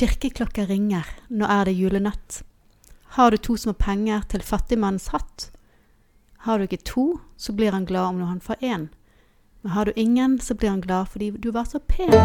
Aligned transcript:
Kirkeklokker 0.00 0.64
ringer, 0.64 1.04
nå 1.28 1.44
er 1.44 1.66
det 1.68 1.74
julenatt. 1.76 2.38
Har 3.18 3.30
du 3.30 3.36
to 3.36 3.58
små 3.60 3.74
penger 3.76 4.22
til 4.32 4.40
fattigmannens 4.40 5.10
hatt? 5.12 5.50
Har 6.46 6.56
du 6.56 6.64
ikke 6.64 6.78
to, 6.88 7.04
så 7.36 7.52
blir 7.52 7.76
han 7.76 7.84
glad 7.84 8.14
om 8.14 8.22
når 8.22 8.30
han 8.30 8.40
får 8.40 8.64
én. 8.64 8.86
Men 9.60 9.74
har 9.74 9.84
du 9.84 9.92
ingen, 10.00 10.38
så 10.40 10.56
blir 10.56 10.72
han 10.72 10.80
glad 10.80 11.12
fordi 11.12 11.28
du 11.36 11.50
var 11.52 11.68
så 11.68 11.82
pen. 11.84 12.16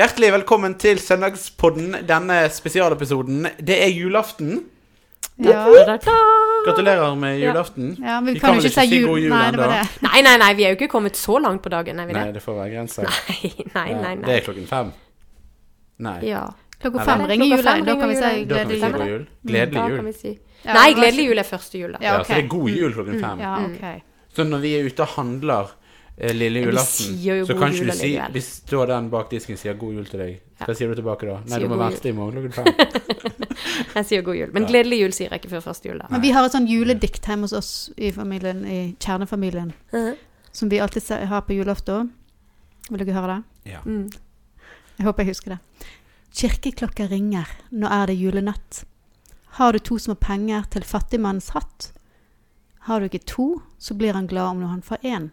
Hjertelig 0.00 0.32
velkommen 0.38 0.80
til 0.80 1.04
Søndagspodden, 1.04 1.98
denne 2.08 2.46
spesialepisoden. 2.48 3.44
Det 3.60 3.76
er 3.76 3.92
julaften. 3.92 4.62
Ja, 5.36 5.68
Gratulerer 6.66 7.14
med 7.16 7.40
julaften. 7.40 7.96
ja 8.02 8.20
men 8.20 8.26
vi 8.26 8.32
Vi 8.34 8.40
kan 8.40 8.50
kan 8.50 8.60
jo 8.60 8.68
ikke 8.68 8.74
si 8.74 8.80
ikke 8.80 8.88
si 8.94 9.00
jul. 9.00 9.08
god 9.08 9.18
jul 9.20 9.30
Nei, 9.30 9.44
ennå. 9.52 9.68
Nei, 10.06 10.22
nei, 10.22 10.36
nei, 10.38 10.54
vi 10.54 10.64
er 10.64 10.68
jo 10.74 10.76
ikke 10.80 10.88
kommet 10.92 11.16
så 11.16 11.38
langt 11.40 11.62
på 11.62 11.68
dagen, 11.72 11.98
er 12.00 12.06
vi 12.06 12.12
det? 12.12 12.24
Nei, 12.24 12.32
det 12.32 12.42
får 12.42 12.54
være 12.58 12.70
grenser. 12.74 13.02
Nei, 13.78 13.92
nei, 13.94 14.14
nei. 14.14 14.24
Det 14.26 14.34
er 14.36 14.44
klokken 14.48 14.66
fem. 14.66 14.92
Nei. 15.98 16.18
Ja. 16.28 16.44
Klokka 16.80 17.04
fem 17.04 17.20
er 17.20 17.28
ringer 17.34 17.46
jula. 17.56 17.74
Da 17.84 17.96
kan 18.00 18.08
vi 18.08 18.14
si 18.16 18.30
jula. 18.30 18.44
Da 18.54 18.64
kan 18.64 18.76
vi 18.76 18.80
si 18.80 18.84
gledelig 18.84 18.92
god 18.92 19.00
jul. 19.00 19.10
jul. 19.10 19.26
Gledelig 19.50 19.88
jul. 19.90 20.12
si. 20.20 20.38
Ja, 20.64 20.72
Nei, 20.76 20.92
gledelig 20.96 21.26
jul 21.30 21.38
er 21.38 21.48
første 21.48 21.78
jul, 21.80 21.92
da. 21.92 21.98
Ja, 22.04 22.14
Ja, 22.14 22.22
så 22.24 22.34
det 22.34 22.44
er 22.44 22.48
god 22.48 22.70
jul 22.70 22.92
klokken 22.96 23.20
fem. 23.20 23.40
Ja, 23.40 23.52
okay. 23.66 24.00
Så 24.36 24.44
når 24.44 24.58
vi 24.64 24.74
er 24.78 24.84
ute 24.88 25.00
og 25.04 25.08
handler 25.16 25.70
lille 26.20 26.60
vi 26.60 26.66
julaften, 26.66 27.14
jo 27.24 27.44
så 27.46 27.54
god 27.54 27.60
kan 27.62 27.72
jul 27.72 27.86
ikke 27.88 27.92
du 27.92 27.98
sier. 27.98 28.30
Hvis 28.34 28.48
står 28.66 28.86
den 28.90 29.10
bak 29.10 29.30
disken 29.30 29.54
og 29.56 29.60
sier 29.62 29.74
god 29.80 29.94
jul 29.94 30.04
til 30.10 30.18
deg, 30.20 30.40
hva 30.60 30.68
Ja. 30.68 30.74
sier 30.74 30.88
du 30.88 30.94
tilbake 31.00 31.26
da? 31.26 31.36
Nei, 31.40 31.48
Sier 31.48 31.60
du 31.60 31.68
må 31.68 31.78
vente 31.80 32.08
i 32.08 32.12
morgen 32.12 32.42
klokken 32.42 32.52
fem. 32.52 32.66
Jeg 33.94 34.04
sier 34.06 34.22
god 34.22 34.36
jul. 34.36 34.50
Men 34.52 34.66
gledelig 34.68 34.98
jul 35.00 35.12
sier 35.16 35.30
jeg 35.30 35.40
ikke 35.40 35.50
før 35.54 35.64
første 35.70 35.88
jul, 35.88 35.98
da. 35.98 36.06
Men 36.10 36.20
vi 36.20 36.30
har 36.36 36.44
et 36.44 36.52
sånn 36.52 36.68
juledikt 36.68 37.24
hjemme 37.26 37.48
hos 37.48 37.52
oss 37.56 37.70
i 37.96 38.10
familien, 38.12 38.64
i 38.66 38.96
kjernefamilien, 39.00 39.72
Mhm. 39.92 40.16
som 40.52 40.68
vi 40.68 40.78
alltid 40.80 41.02
har 41.28 41.40
på 41.42 41.54
julaften. 41.56 42.10
Vil 42.90 42.98
dere 43.04 43.14
høre 43.14 43.36
det? 43.64 43.72
Ja. 43.72 43.80
Mm. 43.86 44.10
Jeg 44.98 45.06
håper 45.06 45.24
jeg 45.24 45.28
husker 45.34 45.50
det. 45.50 45.58
Kirkeklokka 46.34 47.08
ringer, 47.10 47.46
nå 47.72 47.88
er 47.90 48.06
det 48.06 48.16
julenatt. 48.20 48.84
Har 49.58 49.72
du 49.72 49.78
to 49.78 49.96
små 49.98 50.14
penger 50.14 50.64
til 50.70 50.82
fattigmannens 50.82 51.50
hatt? 51.50 51.92
Har 52.86 53.00
du 53.00 53.08
ikke 53.08 53.24
to, 53.26 53.62
så 53.78 53.94
blir 53.96 54.12
han 54.12 54.26
glad 54.26 54.50
om 54.50 54.62
han 54.62 54.82
får 54.82 54.98
én. 55.02 55.30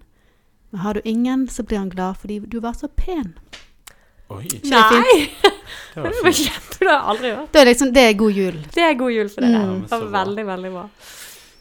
Men 0.71 0.79
har 0.83 0.93
du 0.93 1.01
ingen, 1.05 1.47
så 1.47 1.63
blir 1.63 1.77
han 1.77 1.89
glad 1.89 2.17
fordi 2.21 2.39
du 2.47 2.59
var 2.59 2.73
så 2.73 2.87
pen. 2.87 3.33
Oi, 4.29 4.43
Nei! 4.67 5.29
var 5.95 6.03
Det 6.11 6.23
var 6.23 6.31
fint. 6.33 6.35
kjempe, 6.49 6.79
det 6.79 6.89
har 6.91 7.05
aldri 7.13 7.29
hørt. 7.31 7.51
Det 7.53 7.61
er 7.61 7.65
liksom, 7.69 7.93
det 7.95 8.01
er 8.09 8.13
god 8.19 8.31
jul. 8.35 8.57
Det 8.75 8.83
er 8.83 8.93
god 8.99 9.11
jul 9.15 9.29
for 9.31 9.41
dere. 9.45 9.61
Mm. 9.69 9.79
Det 9.87 9.91
var 10.01 10.11
veldig, 10.17 10.45
veldig 10.49 10.71
bra. 10.73 10.83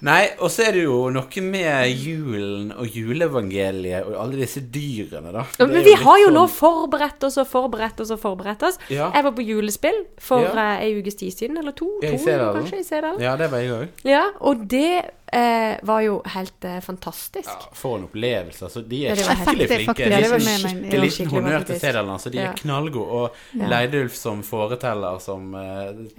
Nei, 0.07 0.27
og 0.45 0.51
så 0.53 0.67
er 0.67 0.75
det 0.77 0.83
jo 0.85 0.97
noe 1.09 1.41
med 1.47 1.89
julen 1.97 2.67
og 2.77 2.91
juleevangeliet 2.93 4.05
og 4.11 4.19
alle 4.21 4.37
disse 4.43 4.61
dyrene, 4.61 5.31
da. 5.33 5.45
Ja, 5.57 5.67
Men 5.71 5.87
vi 5.87 5.95
har 5.97 6.19
jo 6.21 6.27
sånn- 6.29 6.37
nå 6.37 6.43
forberedt 6.53 7.25
oss 7.25 7.39
og 7.41 7.47
forberedt 7.49 8.03
oss 8.05 8.11
og 8.13 8.21
forberedt 8.21 8.63
oss. 8.69 8.77
Ja, 8.93 9.09
Jeg 9.15 9.25
var 9.25 9.33
på 9.33 9.47
julespill 9.47 10.03
for 10.19 10.43
Ja. 10.43 10.53
eh, 10.77 10.85
ei 10.85 11.01
ukes 11.01 11.15
tid 11.17 11.33
siden, 11.33 11.57
eller 11.59 11.73
to. 11.73 11.89
Ja, 12.03 12.11
i 12.11 12.19
to 12.19 12.25
Sedalen. 12.25 12.61
kanskje, 12.67 12.81
i 12.81 12.85
Sedalen. 12.85 13.21
ja 13.23 13.37
det 13.37 13.51
var 13.51 13.59
jeg 13.59 13.71
òg. 13.71 13.89
Ja, 14.05 14.25
og 14.41 14.69
det 14.69 15.11
eh, 15.37 15.77
var 15.87 16.01
jo 16.05 16.23
helt 16.33 16.65
eh, 16.65 16.79
fantastisk. 16.81 17.49
Ja, 17.51 17.69
for 17.77 17.99
en 17.99 18.05
opplevelse. 18.09 18.65
Altså, 18.65 18.81
de 18.89 19.03
er 19.07 19.15
skikkelig 19.17 19.45
faktisk- 19.47 19.75
flinke. 19.75 19.87
faktisk- 19.87 20.09
De 20.09 20.17
er 20.17 20.59
skikkelig 20.59 21.01
liten 21.03 21.31
honnør 21.35 21.67
til 21.69 21.81
Sedaland. 21.81 22.21
Så 22.21 22.27
Altså, 22.27 22.31
de 22.33 22.39
Ja. 22.39 22.51
er 22.51 22.55
knallgode. 22.57 23.09
Og 23.21 23.31
Ja. 23.59 23.67
Leidulf 23.69 24.15
som 24.17 24.43
foreteller, 24.43 25.19
som 25.21 25.55
uh, 25.55 25.61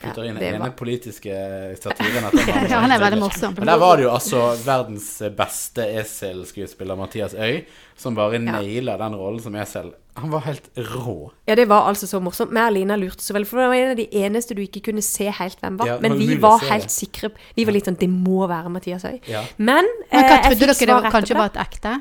putter 0.03 0.23
inn 0.29 0.35
den 0.35 0.53
ene 0.55 0.59
var- 0.59 0.75
politiske 0.77 1.33
satiren 1.81 2.23
etter 2.29 2.45
den. 2.45 2.69
Ja, 2.69 2.79
han 2.85 2.91
er 2.91 2.99
veldig 2.99 3.19
morsom. 3.19 3.55
Men 3.57 3.65
der 3.67 3.77
var 3.77 3.97
det 3.97 4.03
jo 4.05 4.11
altså 4.13 4.55
verdens 4.65 5.09
beste 5.37 5.81
eselskuespiller, 5.99 6.95
Mathias 6.95 7.33
Øy, 7.33 7.63
som 7.97 8.17
bare 8.17 8.39
naila 8.41 8.97
den 9.01 9.15
rollen 9.17 9.41
som 9.41 9.55
esel. 9.57 9.93
Han 10.17 10.31
var 10.33 10.41
helt 10.47 10.69
rå. 10.77 11.31
Ja, 11.45 11.55
det 11.57 11.67
var 11.69 11.85
altså 11.89 12.07
så 12.09 12.19
morsomt. 12.23 12.53
Vi 12.53 12.61
og 12.61 12.73
Lina 12.73 12.95
lurte 12.97 13.21
så 13.21 13.35
veldig, 13.35 13.49
for 13.49 13.61
det 13.61 13.67
var 13.69 13.77
en 13.77 13.91
av 13.93 13.99
de 13.99 14.07
eneste 14.23 14.57
du 14.57 14.63
ikke 14.63 14.81
kunne 14.89 15.03
se 15.05 15.29
helt 15.29 15.59
hvem 15.61 15.77
var. 15.77 15.91
Ja, 15.91 15.97
men 16.01 16.17
vi 16.17 16.37
var 16.41 16.63
helt 16.65 16.89
det. 16.89 16.93
sikre. 16.93 17.29
Vi 17.57 17.65
var 17.67 17.77
litt 17.77 17.89
sånn 17.89 17.99
Det 17.99 18.09
må 18.09 18.47
være 18.49 18.71
Mathias 18.73 19.05
Høy. 19.05 19.19
Ja. 19.29 19.43
Men, 19.57 19.85
Men 20.09 20.23
eh, 20.23 20.25
hva 20.25 20.39
jeg 20.39 20.45
trodde 20.47 20.73
fikk 20.73 20.87
dere 20.87 20.87
det 20.87 20.95
var, 20.95 21.11
kanskje 21.13 21.37
var 21.37 21.51
et 21.51 21.59
ekte? 21.67 21.93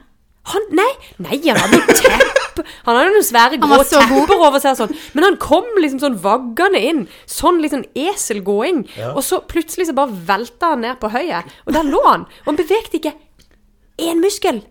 Han, 0.47 0.67
nei, 0.79 0.91
nei, 1.27 1.41
han 1.49 1.59
hadde 1.59 1.81
jo 1.81 1.97
tepp. 1.99 2.63
Han 2.87 2.97
hadde 2.97 3.11
noen 3.13 3.27
svære 3.27 3.59
Han 3.61 3.73
grå 3.73 3.83
tepper 3.91 4.45
over 4.47 4.63
seg 4.63 4.79
sånn. 4.79 4.95
Men 5.17 5.27
han 5.27 5.39
kom 5.43 5.67
liksom 5.83 6.01
sånn 6.01 6.17
vaggende 6.23 6.81
inn. 6.81 7.03
Sånn 7.29 7.61
litt 7.61 7.75
sånn 7.75 7.85
eselgåing. 7.99 8.85
Ja. 8.97 9.11
Og 9.13 9.27
så 9.27 9.43
plutselig 9.45 9.91
så 9.91 9.97
bare 9.99 10.15
velta 10.29 10.73
han 10.73 10.87
ned 10.87 11.01
på 11.03 11.11
høyet. 11.13 11.53
Og 11.67 11.77
der 11.77 11.91
lå 11.91 12.01
han. 12.07 12.25
Og 12.47 12.53
han 12.53 12.61
bevegte 12.63 13.01
ikke 13.01 13.13
én 14.07 14.23
muskel. 14.25 14.63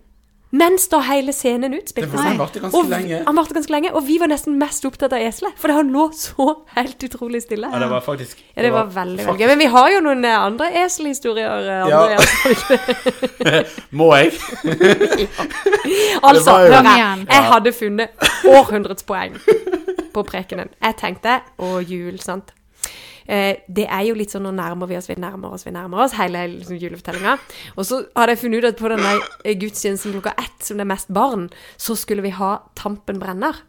Mens 0.55 0.85
da 0.87 0.99
hele 1.03 1.33
scenen 1.35 1.71
Det 1.73 1.81
utspilte 1.83 2.11
var, 2.13 2.21
han 2.23 2.31
seg. 2.35 2.39
varte 2.39 2.59
ganske 2.63 2.77
Og 2.79 2.85
lenge. 2.89 3.17
han 3.25 3.35
varte 3.35 3.53
ganske 3.57 3.71
lenge, 3.73 3.89
og 3.97 4.05
vi 4.07 4.17
var 4.21 4.27
nesten 4.31 4.55
mest 4.61 4.85
opptatt 4.87 5.11
av 5.11 5.19
eselet. 5.25 5.53
For 5.59 5.73
han 5.73 5.89
lå 5.91 6.05
så 6.15 6.45
helt 6.77 7.03
utrolig 7.03 7.41
stille. 7.43 7.67
Ja, 7.73 7.79
det 7.79 7.89
var 7.91 8.01
faktisk 8.05 8.37
Ja, 8.55 8.61
det 8.63 8.71
var 8.71 8.85
veldig, 8.85 9.25
veldig 9.25 9.39
gøy. 9.41 9.47
Men 9.47 9.59
vi 9.59 9.65
har 9.65 9.89
jo 9.91 9.99
noen 10.05 10.23
eh, 10.25 10.37
andre 10.39 10.69
eselhistorier. 10.85 11.67
eh, 11.67 11.89
Ja. 11.89 12.17
Det? 13.43 13.67
Må 13.91 14.11
jeg? 14.15 14.31
Altså, 16.23 16.51
hør 16.51 16.81
her. 16.83 17.25
Jeg 17.29 17.43
hadde 17.51 17.71
funnet 17.75 18.09
århundrets 18.47 19.03
poeng 19.03 19.35
på 20.13 20.23
prekenen. 20.23 20.69
Jeg 20.81 20.95
tenkte 21.01 21.39
Å, 21.59 21.79
jul, 21.85 22.17
sant. 22.23 22.53
Eh, 23.27 23.57
det 23.67 23.87
er 23.89 24.03
jo 24.07 24.15
litt 24.17 24.33
sånn 24.33 24.43
nå 24.45 24.51
nærmer 24.53 24.87
vi 24.89 24.97
oss, 24.97 25.09
vi 25.09 25.15
nærmer 25.17 25.53
oss, 25.55 25.65
vi 25.65 25.71
nærmer 25.73 26.03
oss, 26.05 26.13
hele 26.19 26.43
liksom, 26.51 26.77
julefortellinga. 26.81 27.37
Og 27.75 27.85
så 27.87 28.03
hadde 28.15 28.35
jeg 28.35 28.43
funnet 28.43 28.63
ut 28.63 28.69
at 28.69 28.81
på 28.81 28.91
denne 28.93 29.13
eh, 29.43 29.55
gudstjenesten 29.57 30.13
klokka 30.13 30.35
ett, 30.37 30.59
som 30.65 30.77
det 30.77 30.85
er 30.85 30.91
mest 30.93 31.09
barn, 31.13 31.47
så 31.77 31.95
skulle 31.97 32.25
vi 32.25 32.35
ha 32.37 32.51
Tampen 32.77 33.19
brenner. 33.21 33.63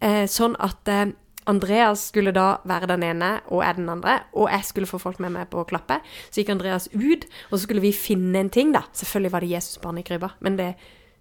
Eh, 0.00 0.26
sånn 0.30 0.54
at 0.62 0.88
eh, 0.88 1.08
Andreas 1.50 2.06
skulle 2.12 2.30
da 2.36 2.60
være 2.68 2.86
den 2.92 3.02
ene, 3.02 3.30
og 3.50 3.64
jeg 3.64 3.80
den 3.80 3.88
andre, 3.90 4.20
og 4.36 4.50
jeg 4.52 4.64
skulle 4.68 4.86
få 4.86 5.00
folk 5.02 5.18
med 5.24 5.32
meg 5.34 5.48
på 5.50 5.62
å 5.62 5.66
klappe. 5.66 5.98
Så 6.30 6.42
gikk 6.42 6.52
Andreas 6.54 6.86
ut, 6.92 7.24
og 7.50 7.56
så 7.56 7.64
skulle 7.64 7.82
vi 7.82 7.90
finne 7.96 8.44
en 8.44 8.52
ting, 8.52 8.70
da. 8.76 8.84
Selvfølgelig 8.94 9.32
var 9.34 9.40
det 9.42 9.50
Jesusbarnet 9.56 10.04
i 10.04 10.08
krybba, 10.12 10.30
men 10.44 10.60
det 10.60 10.70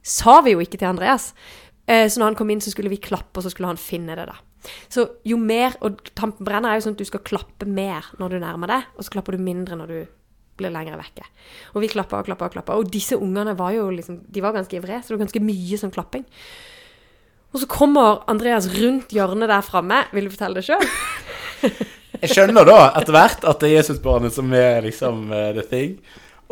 sa 0.06 0.40
vi 0.46 0.54
jo 0.54 0.62
ikke 0.64 0.78
til 0.78 0.92
Andreas. 0.92 1.32
Eh, 1.88 2.06
Så 2.08 2.20
når 2.20 2.34
han 2.34 2.36
kom 2.36 2.50
inn, 2.54 2.62
så 2.62 2.70
skulle 2.72 2.92
vi 2.92 3.02
klappe, 3.02 3.40
og 3.40 3.44
så 3.44 3.50
skulle 3.50 3.72
han 3.72 3.82
finne 3.82 4.16
det, 4.20 4.28
da. 4.30 4.38
Så 4.92 5.06
jo 5.28 5.38
mer 5.40 5.78
Og 5.86 6.02
tampen 6.18 6.44
brenner 6.44 6.74
er 6.74 6.80
jo 6.80 6.88
sånn 6.88 6.98
at 6.98 7.02
du 7.02 7.08
skal 7.08 7.24
klappe 7.24 7.68
mer 7.70 8.10
når 8.20 8.36
du 8.36 8.40
nærmer 8.44 8.72
deg, 8.72 8.90
og 8.98 9.06
så 9.06 9.14
klapper 9.14 9.38
du 9.38 9.44
mindre 9.44 9.78
når 9.80 9.94
du 9.94 10.00
blir 10.60 10.74
lenger 10.74 11.00
vekke. 11.00 11.28
Og 11.74 11.84
vi 11.86 11.92
klappa 11.92 12.20
og 12.20 12.28
klappa 12.28 12.50
og 12.50 12.58
klappa. 12.58 12.76
Og 12.80 12.90
disse 12.92 13.16
ungene 13.16 13.56
var 13.58 13.72
jo 13.78 13.88
liksom 13.94 14.26
De 14.28 14.44
var 14.44 14.56
ganske 14.56 14.76
ivrige, 14.76 15.02
så 15.02 15.14
det 15.14 15.18
var 15.18 15.26
ganske 15.26 15.44
mye 15.48 15.80
sånn 15.80 15.96
klapping. 15.96 16.26
Og 17.54 17.64
så 17.64 17.70
kommer 17.72 18.26
Andreas 18.30 18.68
rundt 18.76 19.14
hjørnet 19.16 19.50
der 19.50 19.66
framme. 19.66 20.04
Vil 20.14 20.28
du 20.28 20.34
fortelle 20.34 20.60
det 20.60 20.68
sjøl? 20.68 20.84
Jeg 22.20 22.34
skjønner 22.34 22.68
da 22.68 22.80
etter 23.00 23.16
hvert 23.16 23.46
at 23.48 23.62
det 23.62 23.70
er 23.70 23.78
Jesusbarnet 23.78 24.36
som 24.36 24.52
er 24.54 24.82
liksom 24.84 25.30
uh, 25.32 25.50
the 25.56 25.64
thing. 25.66 25.96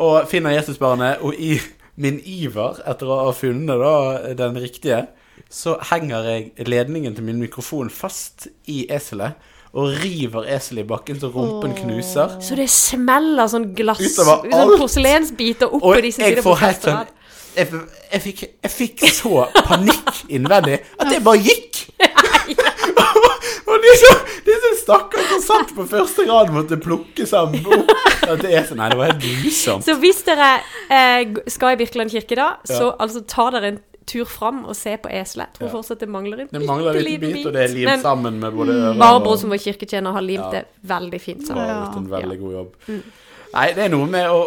Og 0.00 0.24
finner 0.30 0.54
Jesusbarnet, 0.54 1.20
og 1.20 1.34
i 1.34 1.58
min 1.98 2.20
iver 2.22 2.78
etter 2.88 3.10
å 3.10 3.18
ha 3.26 3.32
funnet 3.34 3.80
da 3.82 3.94
den 4.38 4.58
riktige, 4.62 5.04
så 5.50 5.76
henger 5.90 6.26
jeg 6.30 6.66
ledningen 6.68 7.14
til 7.16 7.24
min 7.24 7.38
mikrofon 7.42 7.90
fast 7.90 8.48
i 8.66 8.86
eselet. 8.90 9.38
Og 9.76 9.92
river 10.00 10.46
eselet 10.48 10.86
i 10.86 10.88
bakken 10.88 11.18
så 11.20 11.28
rumpen 11.28 11.74
knuser. 11.76 12.38
Så 12.40 12.56
det 12.56 12.70
smeller 12.72 13.50
sånn 13.52 13.68
glass 13.76 14.00
Utover 14.00 14.46
Sånn 14.48 14.54
alt. 14.56 14.78
porselensbiter 14.80 15.68
opp 15.68 15.82
Og 15.84 15.98
på 15.98 16.04
disse 16.06 16.24
jeg 16.24 16.42
får 16.42 16.60
helt 16.62 16.86
sånn 16.88 17.14
jeg, 17.58 17.68
jeg, 18.12 18.20
fikk, 18.22 18.42
jeg 18.62 18.70
fikk 18.70 19.04
så 19.10 19.44
panikk 19.66 20.22
innvendig 20.30 20.78
at 20.96 21.10
jeg 21.10 21.24
bare 21.26 21.40
gikk. 21.42 21.80
og 23.68 23.82
disse, 23.82 24.12
disse 24.46 24.70
stakkars 24.82 25.32
som 25.32 25.42
satt 25.42 25.72
på 25.76 25.86
første 25.90 26.26
rad, 26.28 26.52
måtte 26.54 26.78
plukke 26.80 27.26
sammen 27.28 27.66
opp. 27.66 27.90
At 28.28 28.42
det 28.44 28.52
er 28.60 28.70
nei, 28.78 28.88
det 28.92 28.98
var 29.00 29.10
helt 29.10 29.24
grusomt. 29.24 29.86
Så 29.86 29.96
hvis 30.00 30.22
dere 30.26 30.52
eh, 30.86 31.24
g- 31.34 31.44
skal 31.50 31.74
i 31.74 31.80
Birkeland 31.80 32.14
kirke 32.14 32.38
da, 32.38 32.48
så 32.68 32.92
altså 32.94 33.24
ta 33.28 33.48
dere 33.56 33.72
en 33.74 33.80
tur 34.08 34.24
fram 34.28 34.64
og 34.64 34.74
se 34.76 34.96
på 34.98 35.12
eselet. 35.12 35.52
Tror 35.58 35.68
Ja. 35.68 35.72
fortsatt 35.76 36.00
det 36.02 36.08
mangler 36.08 36.40
en 36.46 36.48
Det 36.52 36.64
mangler 36.66 36.96
en 36.96 37.04
liten 37.04 37.32
bit, 37.32 37.46
og 37.46 37.52
det 37.52 37.62
er 37.68 37.74
limt 37.74 37.92
Men 37.92 38.00
sammen 38.02 38.40
med 38.40 38.52
både 38.58 38.74
ører 38.80 38.98
Barbro, 38.98 39.32
og 39.36 39.38
som 39.44 39.50
var 39.54 39.58
kirketjener, 39.62 40.12
har 40.12 40.22
limt 40.24 40.44
Ja. 40.48 40.50
det 40.50 40.66
veldig 40.88 41.20
fint 41.20 41.46
sammen. 41.46 41.64
har 41.64 41.74
sammen. 41.74 41.88
gjort 41.92 41.96
en 42.04 42.12
veldig 42.22 42.38
god 42.40 42.52
jobb. 42.58 42.76
Mm. 42.88 43.02
Nei, 43.48 43.72
det 43.72 43.78
er 43.86 43.88
noe 43.88 44.06
med 44.12 44.26
å 44.28 44.40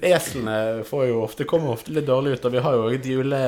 Eslene 0.00 0.82
får 0.88 1.08
jo 1.10 1.18
ofte, 1.26 1.44
kommer 1.44 1.74
ofte 1.74 1.92
litt 1.92 2.06
dårlig 2.08 2.38
ut. 2.38 2.44
Og 2.48 2.52
vi 2.52 2.62
har 2.64 2.72
jo 2.78 2.86
et 2.88 3.04
jule, 3.04 3.40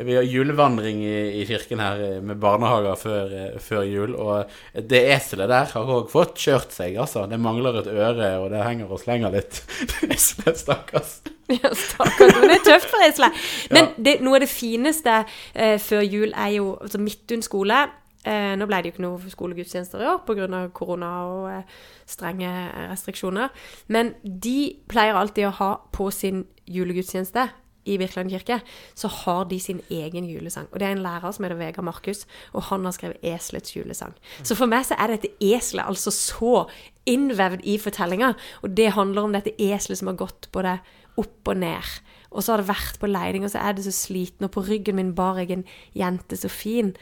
vi 0.00 0.14
har 0.16 0.24
julevandring 0.24 1.02
i, 1.04 1.42
i 1.42 1.44
kirken 1.44 1.82
her 1.84 2.00
eh, 2.00 2.20
med 2.24 2.40
barnehager 2.40 2.96
før, 2.96 3.34
eh, 3.36 3.58
før 3.60 3.84
jul. 3.84 4.14
Og 4.16 4.48
det 4.88 5.02
eselet 5.12 5.50
der 5.52 5.68
har 5.74 5.84
òg 5.84 6.08
fått 6.08 6.40
kjørt 6.40 6.72
seg, 6.72 6.96
altså. 6.96 7.26
Det 7.28 7.38
mangler 7.38 7.82
et 7.82 7.90
øre, 7.92 8.30
og 8.40 8.48
det 8.54 8.64
henger 8.64 8.90
og 8.90 9.02
slenger 9.04 9.30
litt. 9.36 9.60
Eselet, 10.14 10.56
stakkars. 10.56 11.18
Ja, 11.60 11.72
stakkars. 11.74 12.36
Det 12.40 12.56
er 12.58 12.66
tøft 12.66 12.90
for 12.90 13.06
Isle. 13.06 13.30
Men 13.74 13.90
det, 13.98 14.18
noe 14.24 14.38
av 14.38 14.44
det 14.44 14.50
fineste 14.52 15.22
eh, 15.54 15.78
før 15.82 16.04
jul 16.04 16.34
er 16.34 16.54
jo 16.56 16.74
altså 16.80 17.00
Midtun 17.02 17.42
skole. 17.42 17.80
Eh, 18.20 18.52
nå 18.60 18.68
ble 18.68 18.82
det 18.82 18.90
jo 18.90 18.94
ikke 18.94 19.06
noe 19.06 19.32
skolegudstjenester 19.32 20.02
i 20.02 20.08
år 20.10 20.20
pga. 20.28 20.66
korona 20.76 21.10
og 21.24 21.48
eh, 21.50 21.80
strenge 22.06 22.50
restriksjoner. 22.90 23.48
Men 23.88 24.14
de 24.22 24.76
pleier 24.88 25.16
alltid 25.16 25.48
å 25.48 25.56
ha 25.58 25.72
på 25.92 26.10
sin 26.14 26.44
julegudstjeneste 26.70 27.48
i 27.88 27.96
Birkeland 27.98 28.30
kirke, 28.30 28.60
så 28.94 29.08
har 29.08 29.44
de 29.44 29.58
sin 29.60 29.80
egen 29.90 30.26
julesang. 30.28 30.68
Og 30.72 30.80
det 30.80 30.86
er 30.86 30.92
en 30.92 31.02
lærer 31.02 31.32
som 31.32 31.44
heter 31.44 31.56
Vegard 31.56 31.84
Markus, 31.84 32.26
og 32.52 32.62
han 32.68 32.84
har 32.84 32.92
skrevet 32.92 33.16
'Eselets 33.22 33.76
julesang'. 33.76 34.14
Så 34.42 34.54
for 34.54 34.66
meg 34.66 34.84
så 34.84 34.94
er 34.98 35.06
dette 35.06 35.28
eselet 35.40 35.86
altså 35.86 36.10
så 36.10 36.68
innvevd 37.06 37.60
i 37.64 37.78
fortellinga, 37.78 38.34
og 38.62 38.76
det 38.76 38.92
handler 38.92 39.22
om 39.22 39.32
dette 39.32 39.56
eselet 39.58 39.98
som 39.98 40.08
har 40.08 40.14
gått 40.14 40.48
både 40.52 40.78
opp 41.16 41.48
og 41.48 41.56
ned. 41.56 41.82
Og 42.30 42.42
så 42.42 42.52
har 42.52 42.62
det 42.62 42.68
vært 42.68 42.98
på 43.00 43.06
leiding, 43.10 43.44
og 43.44 43.50
så 43.50 43.58
er 43.58 43.72
det 43.72 43.84
så 43.84 43.90
sliten, 43.92 44.44
og 44.44 44.50
på 44.54 44.62
ryggen 44.62 44.96
min 44.96 45.14
bar 45.14 45.38
jeg 45.38 45.50
en 45.50 45.64
jente 45.96 46.36
så 46.36 46.48
fin 46.48 46.94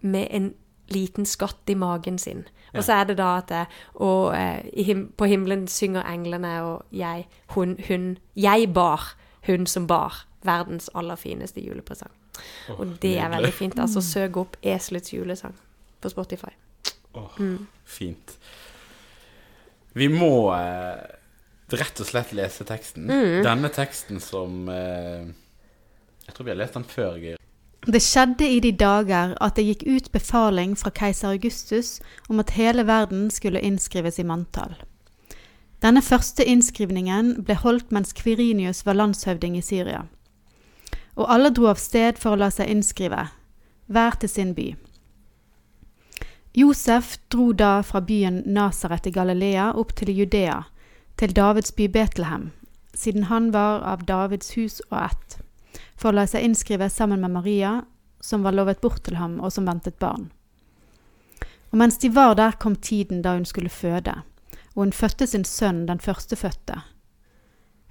med 0.00 0.26
en 0.30 0.54
liten 0.88 1.26
skatt 1.26 1.66
i 1.68 1.74
magen 1.74 2.18
sin. 2.18 2.44
Og 2.74 2.84
så 2.84 2.92
er 2.92 3.04
det 3.04 3.16
da 3.18 3.36
at 3.38 3.50
jeg, 3.50 3.66
Og 3.94 4.34
eh, 4.36 4.62
i 4.72 4.82
him 4.82 5.12
på 5.16 5.24
himmelen 5.24 5.66
synger 5.68 6.02
englene, 6.06 6.62
og 6.62 6.84
jeg, 6.92 7.26
hun, 7.54 7.76
hun 7.88 8.18
Jeg 8.36 8.72
bar, 8.74 9.16
hun 9.46 9.66
som 9.66 9.86
bar, 9.86 10.26
verdens 10.42 10.90
aller 10.94 11.16
fineste 11.16 11.60
julepresang. 11.60 12.10
Oh, 12.70 12.80
Og 12.80 13.02
det 13.02 13.18
er 13.18 13.28
veldig 13.28 13.52
fint. 13.52 13.78
Altså 13.78 14.00
søk 14.00 14.36
opp 14.36 14.56
'Eselets 14.62 15.14
julesang' 15.14 15.54
på 16.00 16.08
Spotify. 16.08 16.52
Åh, 17.14 17.38
Mm. 17.38 17.66
Fint. 17.84 18.38
Vi 19.94 20.08
må 20.08 20.52
eh, 20.54 21.15
rett 21.74 22.00
og 22.00 22.06
slett 22.06 22.34
lese 22.36 22.64
teksten. 22.66 23.08
Mm. 23.10 23.42
Denne 23.46 23.70
teksten 23.74 24.20
som 24.22 24.68
eh, 24.68 25.26
Jeg 26.26 26.34
tror 26.34 26.46
vi 26.46 26.54
har 26.54 26.60
lest 26.60 26.78
den 26.78 26.86
før, 26.86 27.18
Geir. 27.22 27.40
Det 27.86 28.02
skjedde 28.02 28.48
i 28.50 28.58
de 28.60 28.72
dager 28.74 29.36
at 29.40 29.54
det 29.54 29.62
gikk 29.68 29.84
ut 29.86 30.08
befaling 30.10 30.74
fra 30.78 30.90
keiser 30.90 31.36
Augustus 31.36 32.00
om 32.26 32.42
at 32.42 32.56
hele 32.58 32.82
verden 32.86 33.28
skulle 33.30 33.62
innskrives 33.62 34.18
i 34.18 34.26
manntall. 34.26 34.74
Denne 35.84 36.02
første 36.02 36.42
innskrivningen 36.42 37.44
ble 37.46 37.54
holdt 37.60 37.92
mens 37.94 38.10
Kvirinius 38.16 38.82
var 38.86 38.98
landshøvding 38.98 39.54
i 39.58 39.62
Syria. 39.62 40.06
Og 41.14 41.30
alle 41.30 41.52
dro 41.54 41.68
av 41.70 41.78
sted 41.78 42.18
for 42.18 42.34
å 42.34 42.40
la 42.40 42.50
seg 42.50 42.72
innskrive, 42.72 43.28
hver 43.86 44.18
til 44.18 44.32
sin 44.32 44.50
by. 44.56 44.72
Josef 46.56 47.18
dro 47.30 47.52
da 47.52 47.84
fra 47.86 48.00
byen 48.00 48.42
Nasaret 48.50 49.06
i 49.06 49.12
Galilea 49.14 49.74
opp 49.78 49.94
til 49.94 50.10
Judea, 50.16 50.64
til 51.16 51.32
Davids 51.32 51.72
by 51.72 51.88
Betlehem, 51.88 52.50
siden 52.94 53.30
han 53.30 53.52
var 53.52 53.82
av 53.82 54.04
Davids 54.04 54.56
hus 54.56 54.80
og 54.90 54.98
ett 55.06 55.38
for 55.96 56.12
å 56.12 56.18
la 56.18 56.26
seg 56.28 56.44
innskrive 56.44 56.88
sammen 56.92 57.22
med 57.24 57.32
Maria, 57.32 57.72
som 58.20 58.44
var 58.44 58.56
lovet 58.56 58.82
bort 58.84 59.02
til 59.06 59.16
ham, 59.16 59.38
og 59.40 59.52
som 59.52 59.68
ventet 59.68 59.98
barn. 60.02 60.28
Og 61.72 61.80
mens 61.80 61.98
de 62.02 62.10
var 62.12 62.36
der, 62.36 62.56
kom 62.60 62.76
tiden 62.76 63.22
da 63.24 63.34
hun 63.36 63.46
skulle 63.48 63.72
føde, 63.72 64.14
og 64.74 64.82
hun 64.84 64.92
fødte 64.92 65.26
sin 65.26 65.44
sønn, 65.44 65.86
den 65.88 66.00
førstefødte. 66.00 66.82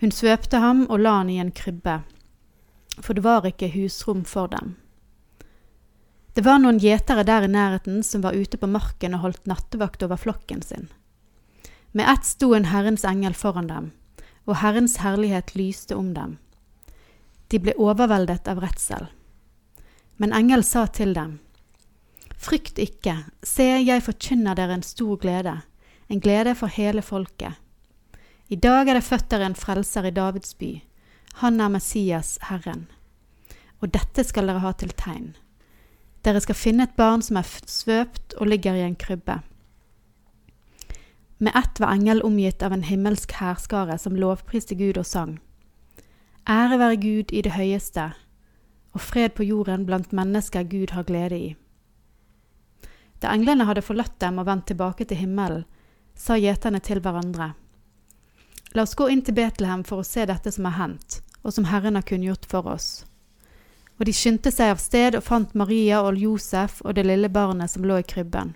Hun 0.01 0.11
svøpte 0.13 0.61
ham 0.61 0.85
og 0.89 1.01
la 1.01 1.19
han 1.19 1.31
i 1.33 1.39
en 1.41 1.53
krybbe, 1.55 2.01
for 2.99 3.17
det 3.17 3.25
var 3.25 3.47
ikke 3.47 3.73
husrom 3.73 4.25
for 4.25 4.51
dem. 4.53 4.75
Det 6.35 6.43
var 6.43 6.59
noen 6.59 6.81
gjetere 6.83 7.23
der 7.23 7.47
i 7.47 7.51
nærheten 7.51 8.03
som 8.03 8.23
var 8.25 8.35
ute 8.35 8.59
på 8.59 8.67
marken 8.67 9.15
og 9.15 9.23
holdt 9.23 9.47
nattevakt 9.47 10.03
over 10.03 10.19
flokken 10.19 10.61
sin. 10.61 10.89
Med 11.95 12.09
ett 12.09 12.25
sto 12.25 12.53
en 12.53 12.65
Herrens 12.65 13.05
engel 13.07 13.33
foran 13.33 13.67
dem, 13.67 13.85
og 14.43 14.57
Herrens 14.59 14.97
herlighet 14.99 15.53
lyste 15.55 15.95
om 15.95 16.09
dem. 16.13 16.33
De 17.47 17.61
ble 17.63 17.71
overveldet 17.79 18.49
av 18.51 18.59
redsel. 18.59 19.05
Men 20.19 20.35
engel 20.35 20.65
sa 20.67 20.89
til 20.91 21.13
dem, 21.15 21.37
Frykt 22.35 22.81
ikke, 22.83 23.15
se, 23.47 23.69
jeg 23.79 24.03
forkynner 24.03 24.59
dere 24.59 24.75
en 24.75 24.83
stor 24.83 25.15
glede, 25.23 25.55
en 26.11 26.19
glede 26.19 26.57
for 26.59 26.67
hele 26.67 26.99
folket. 26.99 27.55
I 28.51 28.59
dag 28.59 28.91
er 28.91 28.99
det 28.99 29.07
født 29.07 29.31
dere 29.31 29.47
en 29.47 29.55
frelser 29.55 30.11
i 30.11 30.13
Davids 30.19 30.51
by. 30.59 30.73
Han 31.45 31.63
er 31.63 31.71
Messias, 31.79 32.35
Herren. 32.51 32.89
Og 33.79 33.95
dette 33.95 34.27
skal 34.27 34.51
dere 34.51 34.67
ha 34.67 34.75
til 34.75 34.91
tegn. 34.99 35.31
Dere 36.27 36.43
skal 36.43 36.59
finne 36.59 36.89
et 36.89 36.99
barn 36.99 37.23
som 37.23 37.39
er 37.39 37.47
svøpt 37.47 38.35
og 38.35 38.51
ligger 38.51 38.75
i 38.75 38.83
en 38.83 38.99
krybbe. 38.99 39.39
Med 41.37 41.55
ett 41.55 41.79
var 41.79 41.87
engel 41.87 42.21
omgitt 42.21 42.63
av 42.63 42.73
en 42.73 42.83
himmelsk 42.83 43.31
hærskare 43.31 43.97
som 43.97 44.15
lovpriste 44.15 44.75
Gud 44.75 44.97
og 44.97 45.05
sang. 45.05 45.39
Ære 46.47 46.77
være 46.79 46.95
Gud 46.95 47.33
i 47.33 47.41
det 47.41 47.51
høyeste, 47.57 48.13
og 48.93 49.01
fred 49.01 49.35
på 49.35 49.43
jorden 49.43 49.85
blant 49.85 50.13
mennesker 50.15 50.63
Gud 50.63 50.93
har 50.95 51.03
glede 51.03 51.39
i. 51.39 51.55
Da 53.19 53.33
englene 53.33 53.67
hadde 53.67 53.83
forlatt 53.83 54.15
dem 54.21 54.39
og 54.39 54.47
vendt 54.47 54.67
tilbake 54.71 55.05
til 55.05 55.17
himmelen, 55.17 55.65
sa 56.15 56.37
gjeterne 56.39 56.79
til 56.79 57.01
hverandre. 57.03 57.51
La 58.75 58.83
oss 58.83 58.95
gå 58.95 59.09
inn 59.11 59.23
til 59.25 59.35
Betlehem 59.35 59.83
for 59.83 59.99
å 59.99 60.07
se 60.07 60.23
dette 60.27 60.51
som 60.51 60.67
har 60.69 60.77
hendt, 60.79 61.19
og 61.43 61.51
som 61.53 61.67
Herren 61.67 61.99
har 61.99 62.07
kunngjort 62.07 62.47
for 62.47 62.67
oss. 62.71 63.05
Og 63.99 64.07
de 64.07 64.13
skyndte 64.15 64.51
seg 64.51 64.71
av 64.71 64.79
sted 64.79 65.15
og 65.15 65.23
fant 65.23 65.53
Maria 65.55 66.01
og 66.03 66.19
Josef 66.19 66.81
og 66.83 66.95
det 66.95 67.05
lille 67.07 67.31
barnet 67.31 67.71
som 67.71 67.83
lå 67.87 67.99
i 67.99 68.07
krybben. 68.07 68.55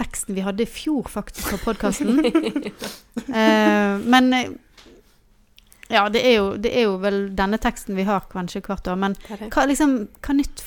teksten 0.00 0.36
vi 0.36 0.44
hadde 0.46 0.64
i 0.64 0.70
fjor, 0.70 1.06
faktisk, 1.12 1.52
på 1.52 1.60
podkasten. 1.68 2.18
eh, 3.40 3.94
men 4.00 4.32
eh, 4.36 4.52
ja, 5.90 6.04
det 6.08 6.22
er, 6.22 6.36
jo, 6.38 6.50
det 6.56 6.70
er 6.70 6.86
jo 6.86 6.98
vel 7.02 7.24
denne 7.36 7.58
teksten 7.60 7.98
vi 7.98 8.06
har 8.06 8.28
kanskje 8.30 8.62
hvert 8.62 8.88
år. 8.88 8.98
Men 9.00 9.16
hva, 9.50 9.66
liksom, 9.66 9.96
hva 10.22 10.36
nytt 10.38 10.62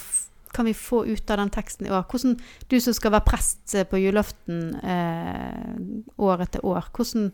kan 0.53 0.67
vi 0.67 0.75
få 0.77 1.05
ut 1.07 1.31
av 1.31 1.39
den 1.41 1.51
teksten 1.53 1.87
i 1.87 1.93
år? 1.93 2.05
Hvordan, 2.11 2.37
du 2.69 2.77
som 2.83 2.95
skal 2.95 3.15
være 3.15 3.27
prest 3.31 3.73
eh, 3.75 3.87
på 3.87 4.01
julaften 4.03 4.75
eh, 4.83 5.73
år 6.21 6.45
etter 6.45 6.65
år, 6.67 6.91
hvordan 6.93 7.31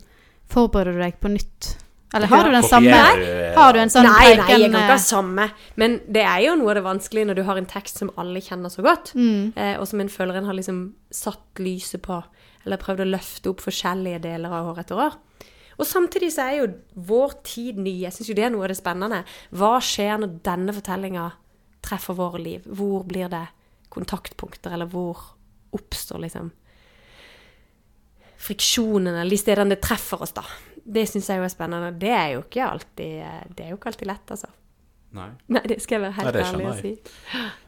forbereder 0.50 0.96
du 0.96 1.04
deg 1.04 1.18
på 1.20 1.32
nytt? 1.34 1.74
Eller 2.14 2.26
har 2.26 2.44
du 2.44 2.50
den 2.50 2.66
samme? 2.66 3.00
Har 3.54 3.72
du 3.72 3.78
en 3.78 3.90
sånn 3.92 4.06
nei, 4.08 4.14
nei, 4.14 4.26
jeg 4.34 4.38
kan 4.48 4.64
ikke 4.66 4.86
ha 4.88 4.94
eh, 4.96 5.02
samme. 5.04 5.44
Men 5.78 6.00
det 6.10 6.24
er 6.26 6.40
jo 6.48 6.56
noe 6.58 6.72
av 6.72 6.80
det 6.80 6.82
vanskelige 6.86 7.28
når 7.28 7.38
du 7.38 7.42
har 7.46 7.60
en 7.60 7.68
tekst 7.70 8.00
som 8.02 8.10
alle 8.18 8.42
kjenner 8.42 8.72
så 8.72 8.82
godt, 8.82 9.12
Mm. 9.14 9.52
eh, 9.54 9.76
og 9.78 9.86
som 9.86 10.00
en 10.02 10.08
føler 10.10 10.40
en 10.40 10.48
har 10.50 10.54
liksom 10.58 10.80
satt 11.10 11.62
lyset 11.62 12.02
på, 12.02 12.18
eller 12.66 12.76
prøvd 12.82 13.04
å 13.04 13.10
løfte 13.12 13.50
opp 13.52 13.60
forskjellige 13.62 14.22
deler 14.26 14.50
av 14.50 14.72
år 14.72 14.80
etter 14.82 14.96
år. 15.06 15.14
Og 15.78 15.86
samtidig 15.86 16.32
så 16.34 16.48
er 16.50 16.56
jo 16.58 16.66
vår 16.96 17.38
tid 17.46 17.78
ny. 17.78 18.00
Jeg 18.02 18.12
syns 18.12 18.28
jo 18.28 18.34
det 18.34 18.44
er 18.44 18.50
noe 18.50 18.66
av 18.66 18.68
det 18.74 18.76
spennende. 18.76 19.22
Hva 19.54 19.78
skjer 19.80 20.18
når 20.20 20.34
denne 20.44 20.74
fortellinga 20.76 21.30
treffer 21.80 22.18
våre 22.18 22.42
liv? 22.42 22.66
Hvor 22.66 23.06
blir 23.08 23.30
det 23.32 23.46
kontaktpunkter, 23.88 24.74
eller 24.74 24.86
hvor 24.90 25.16
oppstår 25.72 26.20
liksom 26.20 26.50
friksjonen, 28.40 29.14
eller 29.14 29.30
de 29.30 29.38
stedene 29.40 29.74
det 29.74 29.82
treffer 29.84 30.22
oss, 30.24 30.32
da. 30.36 30.44
Det 30.90 31.04
syns 31.08 31.28
jeg 31.30 31.38
jo 31.38 31.44
er 31.46 31.52
spennende. 31.52 31.92
Det 31.98 32.10
er 32.10 32.28
jo 32.34 32.40
ikke 32.42 32.64
alltid, 32.66 33.54
det 33.56 33.64
er 33.66 33.70
jo 33.70 33.76
ikke 33.76 33.90
alltid 33.92 34.06
lett, 34.10 34.30
altså. 34.34 34.48
Nei. 35.12 35.28
Nei, 35.48 35.60
det 35.66 35.80
skal 35.82 35.96
jeg 35.98 36.02
være 36.04 36.16
helt 36.20 36.34
Nei, 36.34 36.42
ærlig 36.42 36.66
å 36.70 36.74
si. 36.80 36.92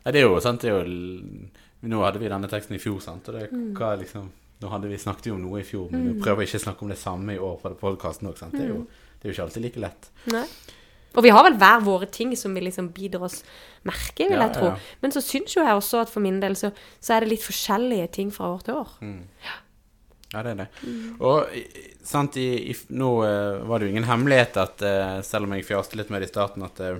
Nei, 0.04 0.12
det 0.14 0.20
er 0.20 0.26
jo 0.28 0.40
sant, 0.40 0.60
det 0.62 0.70
er 0.70 0.78
jo 0.78 1.48
Nå 1.82 1.98
hadde 2.04 2.20
vi 2.22 2.28
denne 2.30 2.46
teksten 2.50 2.76
i 2.76 2.78
fjor, 2.78 3.00
sant, 3.02 3.26
og 3.28 3.34
det 3.34 3.48
Mm. 3.50 3.72
hva 3.74 3.96
liksom 3.98 4.28
Nå 4.62 4.68
hadde 4.70 4.86
vi 4.88 4.94
snakket 4.96 5.26
jo 5.26 5.34
om 5.34 5.40
noe 5.42 5.58
i 5.58 5.64
fjor, 5.66 5.88
men 5.90 6.04
vi 6.14 6.20
prøver 6.22 6.44
ikke 6.46 6.60
å 6.60 6.62
snakke 6.62 6.82
om 6.82 6.88
det 6.92 6.98
samme 6.98 7.34
i 7.34 7.38
år 7.42 7.56
på 7.64 7.72
podkasten 7.80 8.28
òg, 8.30 8.38
sant. 8.38 8.52
Det 8.52 8.60
er, 8.60 8.68
Mm. 8.68 8.76
jo, 8.76 8.86
det 9.18 9.24
er 9.24 9.32
jo 9.32 9.34
ikke 9.34 9.46
alltid 9.48 9.62
like 9.64 9.80
lett. 9.80 10.10
Nei. 10.30 10.44
Og 11.16 11.22
vi 11.24 11.28
har 11.30 11.42
vel 11.42 11.58
hver 11.58 11.80
våre 11.82 12.06
ting 12.10 12.36
som 12.36 12.54
vi 12.54 12.60
liksom 12.60 12.88
bidrar 12.94 13.24
oss 13.24 13.42
merke 13.84 14.28
vil 14.28 14.38
Ja, 14.38 14.46
jeg 14.46 14.54
tro. 14.54 14.66
ja. 14.70 14.76
Men 15.02 15.10
så 15.10 15.20
syns 15.20 15.52
jo 15.56 15.64
jeg 15.64 15.74
også 15.74 16.00
at 16.02 16.08
for 16.08 16.20
min 16.20 16.38
del 16.40 16.52
så, 16.54 16.72
så 17.00 17.14
er 17.16 17.20
det 17.20 17.28
litt 17.30 17.42
forskjellige 17.42 18.12
ting 18.12 18.30
fra 18.30 18.46
år 18.54 18.62
til 18.62 18.74
år. 18.74 18.88
Ja, 19.02 19.58
det 20.40 20.50
er 20.54 20.58
det. 20.62 20.66
Mm. 20.88 21.20
Og 21.20 21.52
sant, 22.08 22.36
i, 22.40 22.70
i, 22.72 22.76
nå 22.96 23.10
uh, 23.20 23.60
var 23.68 23.78
det 23.82 23.86
jo 23.90 23.92
ingen 23.92 24.06
hemmelighet 24.08 24.56
at 24.62 24.84
uh, 24.86 25.18
selv 25.26 25.44
om 25.44 25.52
jeg 25.58 25.66
fjaste 25.68 25.98
litt 26.00 26.08
med 26.08 26.24
det 26.24 26.30
i 26.30 26.32
starten, 26.32 26.64
at 26.64 26.80
uh, 26.80 26.96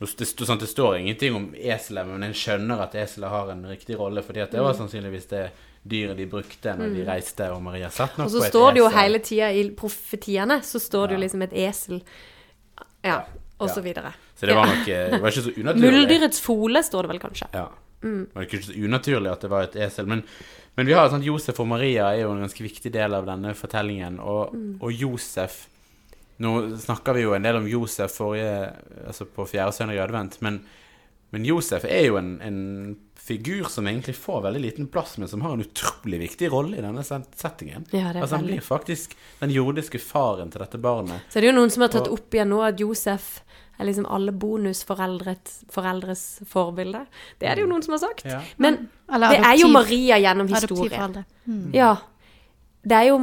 det, 0.00 0.24
sant, 0.24 0.60
det 0.62 0.70
står 0.70 0.96
ingenting 1.02 1.36
om 1.36 1.50
eselet, 1.54 2.08
men 2.08 2.24
en 2.24 2.32
skjønner 2.36 2.80
at 2.86 2.96
eselet 2.96 3.28
har 3.34 3.52
en 3.52 3.66
riktig 3.68 3.98
rolle, 4.00 4.24
fordi 4.24 4.40
at 4.46 4.54
det 4.54 4.62
Mm. 4.62 4.64
var 4.70 4.78
sannsynligvis 4.80 5.28
det 5.28 5.42
dyret 5.82 6.16
de 6.16 6.26
brukte 6.28 6.72
når 6.76 6.94
de 6.96 7.04
reiste, 7.04 7.50
og 7.52 7.60
Maria 7.64 7.88
satt 7.92 8.16
nok 8.16 8.28
på 8.28 8.32
et 8.32 8.32
esel. 8.32 8.40
Og 8.40 8.44
så 8.44 8.48
står 8.52 8.72
det 8.72 8.80
jo 8.80 8.88
esel. 8.88 8.98
hele 8.98 9.20
tida 9.28 9.52
i 9.52 9.62
profetiene, 9.76 10.58
så 10.64 10.80
står 10.80 11.06
det 11.08 11.14
jo 11.14 11.20
liksom 11.26 11.44
et 11.46 11.54
esel. 11.68 12.00
Ja, 13.04 13.20
og 13.60 13.68
så 13.70 13.80
videre. 13.84 14.14
Så 14.40 14.48
det 14.48 14.56
var 14.56 14.68
nok 14.72 14.84
det 14.88 15.20
var 15.20 15.28
ikke 15.30 15.44
så 15.46 15.52
unaturlig. 15.60 15.92
Muldyrets 15.92 16.40
fole 16.40 16.82
står 16.84 17.02
det 17.02 17.12
vel 17.14 17.22
kanskje. 17.22 17.48
Ja. 17.52 17.68
Mm. 18.02 18.24
Det 18.24 18.34
var 18.34 18.46
ikke 18.48 18.62
så 18.64 18.76
unaturlig 18.76 19.32
at 19.32 19.40
det 19.44 19.50
var 19.52 19.68
et 19.68 19.76
esel. 19.76 20.08
Men, 20.08 20.22
men 20.80 20.88
vi 20.88 20.94
har 20.96 21.10
at 21.12 21.24
Josef 21.26 21.60
og 21.60 21.68
Maria 21.68 22.08
er 22.14 22.22
jo 22.24 22.32
en 22.32 22.40
ganske 22.46 22.64
viktig 22.64 22.90
del 22.94 23.14
av 23.18 23.26
denne 23.28 23.52
fortellingen. 23.58 24.16
Og, 24.24 24.54
Mm. 24.56 24.78
og 24.80 24.92
Josef 24.96 25.66
Nå 26.40 26.54
snakker 26.80 27.12
vi 27.18 27.20
jo 27.26 27.34
en 27.36 27.44
del 27.44 27.56
om 27.58 27.66
Josef 27.68 28.14
forrige, 28.16 28.72
altså 29.06 29.26
på 29.28 29.44
fjerde 29.44 29.74
søndag 29.76 29.98
i 29.98 30.04
advent, 30.06 30.38
men, 30.40 30.62
Men 31.32 31.44
Josef 31.44 31.84
er 31.84 32.06
jo 32.08 32.16
en, 32.16 32.40
en 32.42 32.96
figur 33.14 33.68
som 33.70 33.84
egentlig 33.86 34.16
får 34.16 34.40
veldig 34.48 34.60
liten 34.64 34.86
plass, 34.90 35.12
men 35.20 35.28
som 35.28 35.42
har 35.44 35.52
en 35.52 35.60
utrolig 35.62 36.18
viktig 36.24 36.48
rolle 36.50 36.78
i 36.78 36.82
denne 36.82 37.04
settingen. 37.04 37.84
Ja, 37.92 38.08
det 38.12 38.22
altså 38.24 38.36
Han 38.40 38.46
blir 38.48 38.60
faktisk 38.64 39.12
den 39.38 39.50
jordiske 39.54 40.00
faren 40.02 40.50
til 40.50 40.58
dette 40.64 40.80
barnet. 40.82 41.20
Så 41.28 41.38
det 41.38 41.44
er 41.44 41.52
jo 41.52 41.58
noen 41.60 41.70
som 41.70 41.82
har 41.82 41.92
tatt 41.92 42.08
Og- 42.08 42.14
opp 42.18 42.30
igjen 42.34 42.48
nå 42.50 42.62
at 42.66 42.80
Josef 42.82 43.42
er 43.80 43.88
liksom 43.88 44.06
alle 44.12 44.32
bonusforeldres 44.36 45.60
foreldres 45.72 46.24
forbilde. 46.48 47.04
Det 47.40 47.48
er 47.48 47.56
det 47.56 47.64
jo 47.64 47.70
noen 47.70 47.84
som 47.84 47.96
har 47.96 48.02
sagt. 48.02 48.26
Ja. 48.28 48.40
Men 48.60 48.82
det 49.08 49.38
er 49.38 49.54
jo 49.60 49.70
Maria 49.72 50.18
gjennom 50.20 50.50
historien. 50.52 51.22
Mm. 51.44 51.70
Ja. 51.76 51.94
Det 52.82 52.98
er 52.98 53.08
jo 53.10 53.20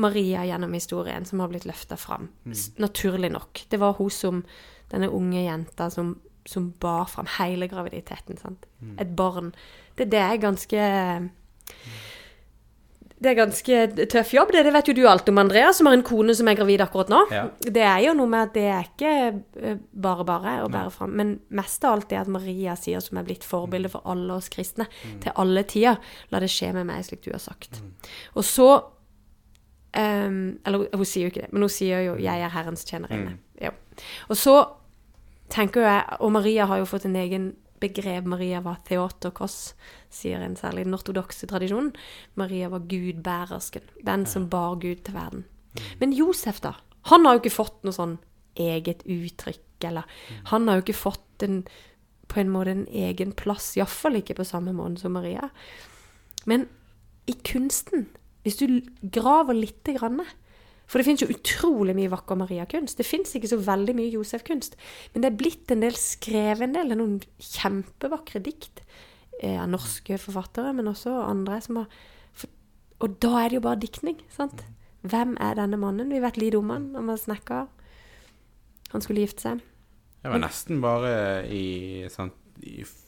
Maria 0.00 0.44
gjennom 0.48 0.74
historien 0.74 1.26
som 1.28 1.42
har 1.42 1.52
blitt 1.52 1.68
løfta 1.68 1.98
fram. 2.00 2.28
Mm. 2.44 2.56
Naturlig 2.82 3.30
nok. 3.32 3.64
Det 3.68 3.80
var 3.80 3.98
hun 4.00 4.10
som 4.10 4.44
Denne 4.90 5.06
unge 5.14 5.44
jenta 5.44 5.86
som, 5.94 6.16
som 6.42 6.64
bar 6.82 7.04
fram 7.06 7.28
hele 7.36 7.68
graviditeten. 7.70 8.34
Sant? 8.40 8.64
Et 8.98 9.12
barn. 9.14 9.52
Det, 9.94 10.08
det 10.10 10.18
er 10.18 10.40
ganske 10.42 10.80
Det 13.20 13.28
er 13.28 13.36
ganske 13.36 13.80
tøff 14.08 14.30
jobb, 14.32 14.52
det, 14.54 14.62
det 14.64 14.72
vet 14.72 14.88
jo 14.88 14.94
du 14.96 15.02
alt 15.08 15.28
om, 15.28 15.38
Andrea, 15.42 15.74
som 15.76 15.90
har 15.90 15.96
en 15.98 16.04
kone 16.06 16.32
som 16.36 16.48
er 16.48 16.56
gravid 16.56 16.80
akkurat 16.80 17.10
nå. 17.12 17.18
Ja. 17.34 17.42
Det 17.60 17.82
er 17.84 17.98
jo 18.06 18.14
noe 18.16 18.30
med 18.32 18.46
at 18.48 18.54
det 18.56 18.64
er 18.72 18.86
ikke 18.88 19.10
eh, 19.60 19.82
bare 19.92 20.24
bare 20.28 20.54
å 20.64 20.70
bære 20.72 20.94
fram, 20.94 21.12
men 21.18 21.34
mest 21.52 21.84
av 21.84 21.98
alt 21.98 22.08
det 22.08 22.22
at 22.22 22.30
Maria 22.32 22.78
sier 22.80 23.04
som 23.04 23.20
er 23.20 23.28
blitt 23.28 23.44
forbilde 23.44 23.92
for 23.92 24.08
alle 24.08 24.38
oss 24.40 24.48
kristne, 24.52 24.88
til 25.20 25.36
alle 25.36 25.66
tider. 25.68 26.00
La 26.32 26.40
det 26.40 26.48
skje 26.52 26.72
med 26.78 26.88
meg, 26.88 27.04
slik 27.04 27.26
du 27.26 27.30
har 27.34 27.44
sagt. 27.44 27.82
Og 28.32 28.46
så 28.46 28.70
um, 28.80 30.58
Eller 30.64 30.88
hun 30.88 31.04
sier 31.06 31.26
jo 31.26 31.34
ikke 31.34 31.44
det, 31.44 31.52
men 31.52 31.68
hun 31.68 31.72
sier 31.72 32.04
jo 32.08 32.16
'jeg 32.16 32.40
er 32.40 32.56
Herrens 32.56 32.84
tjenerinne'. 32.88 33.36
Ja. 33.60 33.70
Og 34.28 34.36
så 34.36 34.64
tenker 35.50 35.82
jeg 35.82 36.04
Og 36.20 36.32
Maria 36.32 36.64
har 36.66 36.78
jo 36.78 36.84
fått 36.84 37.04
en 37.04 37.16
egen 37.16 37.54
begrep. 37.80 38.28
Maria 38.28 38.60
var 38.64 38.80
theotokos, 38.88 39.74
sier 40.12 40.42
en 40.44 40.56
særlig 40.58 40.86
den 40.86 40.96
ortodokse 40.96 41.48
tradisjonen. 41.50 41.92
Maria 42.40 42.70
var 42.72 42.86
gudbærersken. 42.90 43.86
Den 44.06 44.26
som 44.26 44.48
bar 44.52 44.78
Gud 44.82 45.04
til 45.06 45.16
verden. 45.16 45.44
Men 46.00 46.14
Josef, 46.16 46.60
da? 46.64 46.74
Han 47.08 47.24
har 47.24 47.36
jo 47.36 47.44
ikke 47.44 47.58
fått 47.60 47.78
noe 47.86 47.96
sånn 47.96 48.18
eget 48.60 49.04
uttrykk, 49.08 49.86
eller 49.88 50.04
Han 50.50 50.68
har 50.68 50.78
jo 50.78 50.84
ikke 50.84 50.98
fått 50.98 51.44
en, 51.46 51.62
på 52.28 52.40
en 52.42 52.50
måte 52.52 52.74
en 52.74 52.86
egen 52.92 53.32
plass, 53.32 53.72
iallfall 53.78 54.20
ikke 54.20 54.36
på 54.36 54.44
samme 54.44 54.74
måte 54.76 55.00
som 55.00 55.14
Maria. 55.16 55.48
Men 56.50 56.66
i 57.30 57.36
kunsten, 57.46 58.08
hvis 58.44 58.58
du 58.60 58.80
graver 59.00 59.56
lite 59.56 59.94
grann 59.96 60.20
For 60.90 60.98
det 60.98 61.06
finnes 61.06 61.22
jo 61.22 61.30
utrolig 61.30 61.94
mye 61.94 62.10
vakker 62.10 62.38
Maria-kunst. 62.40 62.98
Det 62.98 63.06
fins 63.06 63.30
ikke 63.38 63.52
så 63.52 63.60
veldig 63.62 63.94
mye 63.94 64.10
Josef-kunst. 64.10 64.74
Men 65.12 65.22
det 65.22 65.30
er 65.30 65.38
blitt 65.38 65.70
en 65.70 65.84
del 65.84 65.94
skrevet 65.98 66.66
en 66.66 66.74
del, 66.74 66.96
noen 66.98 67.20
kjempevakre 67.38 68.42
dikt 68.42 68.82
eh, 69.38 69.54
av 69.54 69.68
norske 69.70 70.18
forfattere, 70.18 70.74
men 70.74 70.90
også 70.90 71.14
andre 71.22 71.60
som 71.62 71.82
har 71.82 72.00
Og 73.00 73.14
da 73.22 73.30
er 73.40 73.48
det 73.48 73.60
jo 73.60 73.64
bare 73.64 73.80
diktning, 73.80 74.18
sant? 74.34 74.64
Hvem 75.06 75.38
er 75.40 75.54
denne 75.56 75.78
mannen? 75.80 76.10
Vi 76.12 76.20
vet 76.20 76.36
lite 76.36 76.58
om 76.58 76.68
han. 76.74 76.90
Han 76.98 77.08
var 77.08 77.16
snekker. 77.22 77.70
Han 78.92 79.04
skulle 79.04 79.22
gifte 79.24 79.46
seg. 79.46 79.62
Det 80.20 80.28
var 80.28 80.42
nesten 80.42 80.82
bare 80.82 81.12
i, 81.48 82.04
sant, 82.12 82.34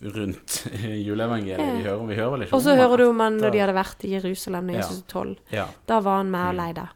rundt 0.00 0.66
juleevangeliet 1.06 1.78
vi 1.78 1.84
hører, 1.84 2.04
vi 2.08 2.16
hører 2.16 2.34
vel 2.34 2.44
ikke 2.46 2.56
Og 2.56 2.64
så 2.64 2.76
hører 2.78 3.02
du 3.02 3.06
om 3.10 3.22
han 3.22 3.38
når 3.40 3.54
de 3.54 3.62
hadde 3.62 3.76
vært 3.76 4.04
i 4.06 4.12
Jerusalem 4.16 4.70
da 4.70 4.78
Jesus 4.78 5.02
var 5.02 5.08
tolv. 5.12 5.40
Ja. 5.52 5.66
Da 5.88 6.00
var 6.04 6.22
han 6.22 6.30
med 6.32 6.46
og 6.48 6.58
leide. 6.60 6.86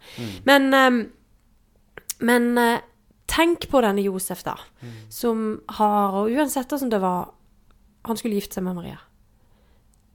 Men, 0.49 0.69
um, 0.75 1.01
men 2.27 2.49
uh, 2.61 2.79
tenk 3.31 3.69
på 3.73 3.83
denne 3.85 4.05
Josef, 4.07 4.45
da. 4.47 4.57
Som 5.13 5.61
har 5.79 6.17
Og 6.23 6.33
uansett 6.33 6.71
hvordan 6.71 6.93
det 6.93 7.03
var 7.03 7.33
Han 8.07 8.17
skulle 8.17 8.39
gifte 8.39 8.61
seg 8.61 8.67
med 8.67 8.77
Maria. 8.79 8.99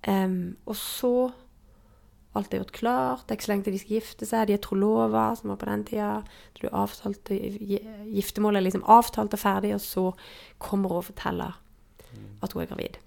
Um, 0.07 0.55
og 0.65 0.75
så 0.79 1.13
Alt 2.31 2.53
er 2.53 2.61
gjort 2.61 2.77
klart. 2.77 3.23
Det 3.27 3.33
er 3.33 3.37
ikke 3.37 3.43
så 3.43 3.51
lenge 3.51 3.65
til 3.65 3.73
de 3.75 3.79
skal 3.81 3.97
gifte 3.97 4.25
seg. 4.25 4.45
De 4.47 4.53
er 4.55 4.61
trolova, 4.63 5.25
som 5.35 5.51
var 5.51 5.57
på 5.59 5.67
den 5.67 5.81
tida. 5.83 6.11
Så 6.55 6.63
du 6.63 6.69
avtalte, 6.71 7.35
giftermålet 8.07 8.61
er 8.61 8.65
liksom 8.69 8.85
avtalt 8.87 9.35
og 9.35 9.41
ferdig, 9.41 9.73
og 9.75 9.81
så 9.83 10.05
kommer 10.63 10.93
hun 10.93 11.01
og 11.01 11.09
forteller 11.09 11.57
at 12.41 12.55
hun 12.55 12.63
er 12.63 12.71
gravid. 12.71 12.97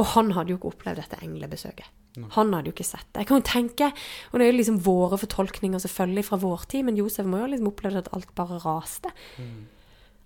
Og 0.00 0.06
han 0.14 0.32
hadde 0.36 0.54
jo 0.54 0.60
ikke 0.60 0.72
opplevd 0.72 1.02
dette 1.02 1.20
englebesøket. 1.24 1.90
Han 2.36 2.52
hadde 2.52 2.68
jo 2.68 2.74
ikke 2.74 2.84
sett 2.84 3.06
det. 3.12 3.22
Jeg 3.22 3.28
kan 3.30 3.40
jo 3.40 3.48
tenke, 3.48 3.86
og 4.30 4.34
det 4.36 4.44
er 4.44 4.50
jo 4.50 4.56
liksom 4.58 4.80
våre 4.84 5.18
fortolkninger 5.20 5.80
selvfølgelig 5.80 6.26
fra 6.28 6.38
vår 6.42 6.66
tid, 6.68 6.84
men 6.88 6.98
Josef 7.00 7.28
må 7.28 7.40
jo 7.40 7.52
liksom 7.52 7.70
opplevd 7.70 8.02
at 8.02 8.10
alt 8.16 8.34
bare 8.36 8.58
raste. 8.64 9.12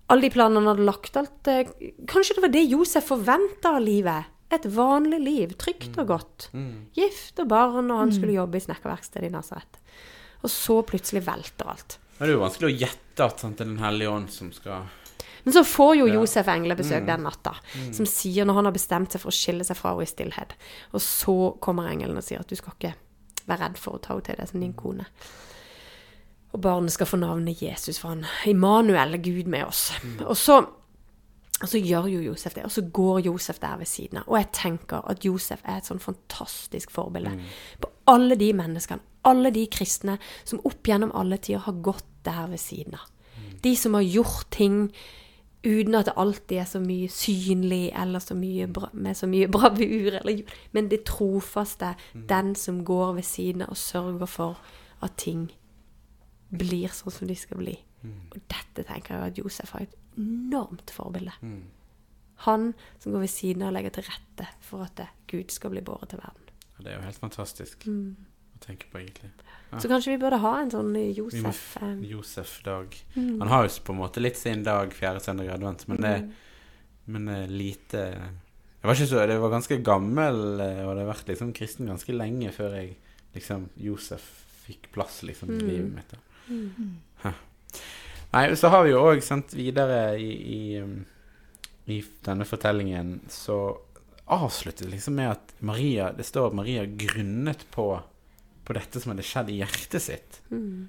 Alle 0.07 0.23
de 0.23 0.31
planene 0.31 0.63
han 0.63 0.71
hadde 0.71 0.87
lagt, 0.87 1.17
alt 1.19 1.49
eh, 1.51 1.71
Kanskje 2.07 2.37
det 2.37 2.43
var 2.45 2.51
det 2.53 2.65
Josef 2.67 3.09
forventa 3.11 3.73
av 3.75 3.83
livet? 3.83 4.33
Et 4.55 4.67
vanlig 4.71 5.19
liv, 5.19 5.55
trygt 5.59 5.97
og 5.99 6.07
godt. 6.13 6.49
Gift 6.95 7.39
og 7.43 7.49
barn, 7.51 7.91
og 7.91 7.99
han 7.99 8.13
skulle 8.15 8.37
jobbe 8.37 8.59
i 8.59 8.63
snekkerverkstedet 8.63 9.27
i 9.27 9.33
Nasaret. 9.33 9.81
Og 10.43 10.51
så 10.53 10.77
plutselig 10.87 11.25
velter 11.25 11.67
alt. 11.67 11.97
Det 12.17 12.23
er 12.23 12.31
jo 12.31 12.43
vanskelig 12.45 12.69
å 12.69 12.77
gjette 12.85 13.27
at 13.27 13.43
sant, 13.43 13.59
det 13.59 13.65
er 13.65 13.73
Den 13.73 13.83
hellige 13.83 14.13
ånd 14.13 14.31
som 14.31 14.53
skal 14.55 14.87
Men 15.47 15.53
så 15.55 15.63
får 15.63 15.93
jo 15.95 16.05
Josef 16.11 16.47
englebesøk 16.51 17.05
den 17.07 17.21
natta, 17.23 17.53
som 17.95 18.03
sier 18.03 18.43
når 18.43 18.57
han 18.57 18.67
har 18.67 18.73
bestemt 18.75 19.13
seg 19.15 19.21
for 19.23 19.31
å 19.31 19.37
skille 19.37 19.63
seg 19.63 19.77
fra 19.79 19.93
henne 19.93 20.03
i 20.03 20.09
stillhet. 20.11 20.55
Og 20.91 20.99
så 20.99 21.35
kommer 21.63 21.87
engelen 21.87 22.19
og 22.19 22.25
sier 22.27 22.41
at 22.43 22.49
du 22.51 22.57
skal 22.59 22.73
ikke 22.75 22.91
være 23.47 23.61
redd 23.61 23.77
for 23.79 23.95
å 23.95 24.01
ta 24.03 24.11
henne 24.17 24.25
til 24.27 24.41
deg 24.41 24.49
som 24.49 24.65
din 24.65 24.73
kone. 24.75 25.05
Og 26.51 26.59
barnet 26.65 26.91
skal 26.91 27.07
få 27.07 27.19
navnet 27.21 27.61
Jesus, 27.63 27.95
for 28.01 28.11
han 28.11 28.25
Immanuel 28.51 29.15
er 29.15 29.23
Gud 29.23 29.47
med 29.47 29.69
oss. 29.69 29.85
Og 30.25 30.35
så, 30.35 30.57
og 31.61 31.71
så 31.71 31.79
gjør 31.79 32.09
jo 32.11 32.25
Josef 32.25 32.57
det, 32.57 32.65
og 32.67 32.73
så 32.75 32.83
går 32.99 33.21
Josef 33.29 33.63
der 33.63 33.79
ved 33.79 33.87
siden 33.87 34.19
av. 34.19 34.27
Og 34.27 34.41
jeg 34.41 34.49
tenker 34.57 35.07
at 35.07 35.23
Josef 35.23 35.63
er 35.63 35.79
et 35.79 35.87
sånn 35.87 36.03
fantastisk 36.03 36.91
forbilde 36.91 37.37
på 37.79 37.91
alle 38.11 38.35
de 38.35 38.51
menneskene, 38.51 38.99
alle 39.27 39.51
de 39.55 39.63
kristne 39.71 40.17
som 40.43 40.59
opp 40.67 40.87
gjennom 40.87 41.15
alle 41.15 41.39
tider 41.39 41.63
har 41.67 41.79
gått 41.87 42.07
der 42.27 42.51
ved 42.51 42.59
siden 42.59 42.99
av. 42.99 43.07
De 43.63 43.73
som 43.79 43.95
har 43.95 44.03
gjort 44.03 44.51
ting 44.51 44.89
uten 45.63 45.95
at 45.97 46.05
det 46.05 46.13
alltid 46.17 46.57
er 46.61 46.67
så 46.69 46.79
mye 46.79 47.09
synlig 47.11 47.91
eller 47.97 48.19
så 48.23 48.35
mye 48.37 48.67
bra, 48.71 48.89
med 48.93 49.17
så 49.17 49.27
mye 49.27 49.47
bravur. 49.55 50.19
Eller, 50.21 50.43
men 50.71 50.89
det 50.91 51.03
trofaste, 51.09 51.95
den 52.29 52.55
som 52.55 52.83
går 52.85 53.13
ved 53.19 53.23
siden 53.27 53.61
av 53.65 53.73
og 53.75 53.77
sørger 53.81 54.25
for 54.31 54.61
at 55.01 55.17
ting 55.17 55.47
blir 56.49 56.93
sånn 56.93 57.11
som 57.11 57.27
de 57.27 57.35
skal 57.35 57.57
bli. 57.59 57.75
Og 58.07 58.37
dette 58.47 58.85
tenker 58.87 59.17
jeg 59.17 59.31
at 59.33 59.37
Josef 59.41 59.73
har 59.75 59.83
et 59.83 59.95
enormt 60.17 60.91
forbilde. 60.93 61.33
Han 62.45 62.73
som 62.99 63.11
går 63.11 63.25
ved 63.25 63.33
siden 63.33 63.65
av 63.65 63.71
og 63.71 63.73
legger 63.79 63.95
til 63.97 64.05
rette 64.07 64.47
for 64.63 64.85
at 64.85 65.01
Gud 65.27 65.51
skal 65.51 65.73
bli 65.73 65.81
båret 65.81 66.09
til 66.13 66.21
verden. 66.21 66.43
Det 66.77 66.91
er 66.93 66.99
jo 66.99 67.05
helt 67.07 67.19
fantastisk 67.19 67.87
Mm. 67.89 68.15
Å 68.57 68.65
tenke 68.65 68.85
på, 68.91 68.99
egentlig. 68.99 69.29
Ja. 69.71 69.79
Så 69.79 69.87
kanskje 69.91 70.13
vi 70.15 70.17
burde 70.21 70.39
ha 70.39 70.51
en 70.61 70.71
sånn 70.71 70.93
Josef 71.15 71.45
f- 71.45 71.77
eh, 71.83 71.95
Josef-dag. 72.11 72.95
mm. 73.15 73.39
Han 73.39 73.47
har 73.51 73.63
jo 73.67 73.69
på 73.83 73.93
en 73.93 73.99
måte 73.99 74.21
litt 74.23 74.37
sin 74.37 74.63
dag 74.63 74.91
fjerde 74.95 75.19
søndag 75.21 75.45
i 75.45 75.53
advent, 75.53 75.87
men 75.87 75.97
det, 76.01 76.13
Mm. 76.21 76.31
men 77.07 77.25
det 77.25 77.35
er 77.43 77.47
lite 77.47 78.03
Jeg 78.77 78.83
var 78.83 78.93
ikke 78.95 79.07
så, 79.09 79.27
det 79.27 79.39
var 79.41 79.49
ganske 79.49 79.83
gammel, 79.83 80.59
eh, 80.61 80.85
og 80.87 80.95
det 80.95 81.05
har 81.05 81.13
vært 81.13 81.27
liksom 81.27 81.53
kristen 81.53 81.87
ganske 81.87 82.13
lenge 82.15 82.51
før 82.53 82.75
jeg 82.77 82.95
liksom 83.35 83.69
Josef 83.75 84.21
fikk 84.67 84.91
plass 84.93 85.23
liksom 85.23 85.49
i 85.49 85.57
Mm. 85.61 85.67
livet 85.67 85.93
mitt. 85.95 86.09
da. 86.11 86.17
Mm. 86.49 87.33
Nei, 88.33 88.55
så 88.55 88.69
har 88.69 88.83
vi 88.83 88.91
jo 88.91 89.01
òg 89.07 89.21
sendt 89.23 89.53
videre 89.55 90.17
i, 90.19 90.31
i, 90.75 90.79
um, 90.81 91.05
i 91.87 92.01
denne 92.23 92.45
fortellingen 92.45 93.21
så 93.31 93.77
avsluttes 94.27 94.87
liksom 94.91 95.15
med 95.15 95.31
at 95.31 95.53
Maria 95.63 96.11
Det 96.11 96.25
står 96.27 96.47
at 96.49 96.53
Maria 96.53 96.85
grunnet 96.85 97.63
på, 97.71 98.01
på 98.67 98.75
dette 98.75 98.99
som 98.99 99.13
hadde 99.13 99.25
skjedd 99.25 99.51
i 99.53 99.61
hjertet 99.61 100.03
sitt. 100.03 100.39
Mm. 100.51 100.87